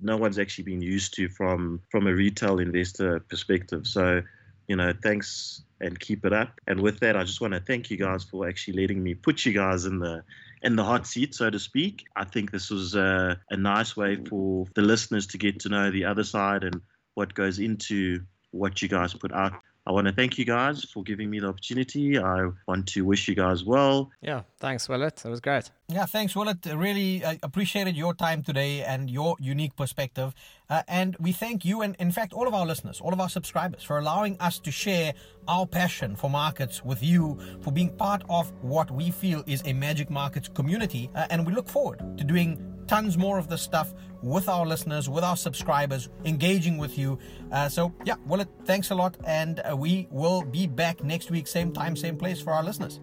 no 0.00 0.16
one's 0.16 0.38
actually 0.38 0.64
been 0.64 0.82
used 0.82 1.14
to 1.14 1.28
from 1.28 1.80
from 1.92 2.08
a 2.08 2.14
retail 2.14 2.58
investor 2.58 3.20
perspective. 3.20 3.86
So 3.86 4.20
you 4.68 4.76
know, 4.76 4.92
thanks 5.02 5.62
and 5.80 5.98
keep 5.98 6.24
it 6.24 6.32
up. 6.32 6.60
And 6.66 6.80
with 6.80 7.00
that, 7.00 7.16
I 7.16 7.24
just 7.24 7.40
want 7.40 7.54
to 7.54 7.60
thank 7.60 7.90
you 7.90 7.96
guys 7.96 8.24
for 8.24 8.48
actually 8.48 8.80
letting 8.80 9.02
me 9.02 9.14
put 9.14 9.44
you 9.44 9.52
guys 9.52 9.84
in 9.84 9.98
the 9.98 10.24
in 10.62 10.76
the 10.76 10.84
hot 10.84 11.06
seat, 11.06 11.34
so 11.34 11.50
to 11.50 11.58
speak. 11.58 12.06
I 12.16 12.24
think 12.24 12.50
this 12.50 12.70
was 12.70 12.94
a, 12.94 13.38
a 13.50 13.56
nice 13.56 13.96
way 13.96 14.16
for 14.16 14.66
the 14.74 14.80
listeners 14.80 15.26
to 15.28 15.38
get 15.38 15.60
to 15.60 15.68
know 15.68 15.90
the 15.90 16.06
other 16.06 16.24
side 16.24 16.64
and 16.64 16.80
what 17.12 17.34
goes 17.34 17.58
into 17.58 18.20
what 18.50 18.80
you 18.80 18.88
guys 18.88 19.12
put 19.12 19.32
out. 19.32 19.52
I 19.86 19.92
want 19.92 20.06
to 20.06 20.14
thank 20.14 20.38
you 20.38 20.46
guys 20.46 20.82
for 20.84 21.02
giving 21.02 21.28
me 21.28 21.40
the 21.40 21.48
opportunity. 21.48 22.18
I 22.18 22.48
want 22.66 22.86
to 22.88 23.04
wish 23.04 23.28
you 23.28 23.34
guys 23.34 23.64
well. 23.64 24.10
Yeah, 24.22 24.42
thanks, 24.58 24.88
Willett. 24.88 25.16
That 25.16 25.28
was 25.28 25.40
great. 25.40 25.70
Yeah, 25.88 26.06
thanks, 26.06 26.34
Willett. 26.34 26.64
Really 26.74 27.22
uh, 27.22 27.34
appreciated 27.42 27.94
your 27.94 28.14
time 28.14 28.42
today 28.42 28.82
and 28.82 29.10
your 29.10 29.36
unique 29.38 29.76
perspective. 29.76 30.34
Uh, 30.70 30.82
and 30.88 31.16
we 31.20 31.32
thank 31.32 31.66
you 31.66 31.82
and, 31.82 31.94
in 31.98 32.10
fact, 32.10 32.32
all 32.32 32.48
of 32.48 32.54
our 32.54 32.64
listeners, 32.64 32.98
all 32.98 33.12
of 33.12 33.20
our 33.20 33.28
subscribers 33.28 33.82
for 33.82 33.98
allowing 33.98 34.40
us 34.40 34.58
to 34.60 34.70
share 34.70 35.12
our 35.48 35.66
passion 35.66 36.16
for 36.16 36.30
markets 36.30 36.82
with 36.82 37.02
you, 37.02 37.38
for 37.60 37.70
being 37.70 37.90
part 37.90 38.22
of 38.30 38.50
what 38.62 38.90
we 38.90 39.10
feel 39.10 39.44
is 39.46 39.62
a 39.66 39.74
Magic 39.74 40.08
Markets 40.08 40.48
community. 40.48 41.10
Uh, 41.14 41.26
and 41.28 41.46
we 41.46 41.52
look 41.52 41.68
forward 41.68 41.98
to 42.16 42.24
doing 42.24 42.73
tons 42.86 43.18
more 43.18 43.38
of 43.38 43.48
this 43.48 43.62
stuff 43.62 43.94
with 44.22 44.48
our 44.48 44.66
listeners, 44.66 45.08
with 45.08 45.24
our 45.24 45.36
subscribers, 45.36 46.08
engaging 46.24 46.78
with 46.78 46.96
you. 46.96 47.18
Uh, 47.52 47.68
so, 47.68 47.92
yeah, 48.04 48.14
well, 48.26 48.44
thanks 48.64 48.90
a 48.90 48.94
lot. 48.94 49.16
And 49.24 49.60
uh, 49.60 49.76
we 49.76 50.08
will 50.10 50.42
be 50.42 50.66
back 50.66 51.04
next 51.04 51.30
week, 51.30 51.46
same 51.46 51.72
time, 51.72 51.96
same 51.96 52.16
place 52.16 52.40
for 52.40 52.52
our 52.52 52.62
listeners. 52.64 53.00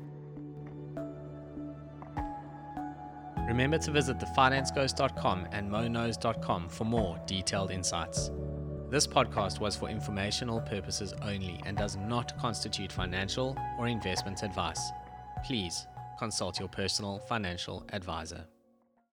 Remember 3.47 3.77
to 3.79 3.91
visit 3.91 4.17
thefinanceghost.com 4.17 5.47
and 5.51 5.69
moknows.com 5.69 6.69
for 6.69 6.85
more 6.85 7.19
detailed 7.25 7.69
insights. 7.69 8.31
This 8.89 9.05
podcast 9.05 9.59
was 9.59 9.75
for 9.75 9.89
informational 9.89 10.61
purposes 10.61 11.13
only 11.21 11.61
and 11.65 11.77
does 11.77 11.97
not 11.97 12.37
constitute 12.37 12.91
financial 12.91 13.57
or 13.77 13.87
investment 13.87 14.43
advice. 14.43 14.91
Please 15.45 15.87
consult 16.17 16.59
your 16.59 16.69
personal 16.69 17.19
financial 17.19 17.85
advisor. 17.93 18.45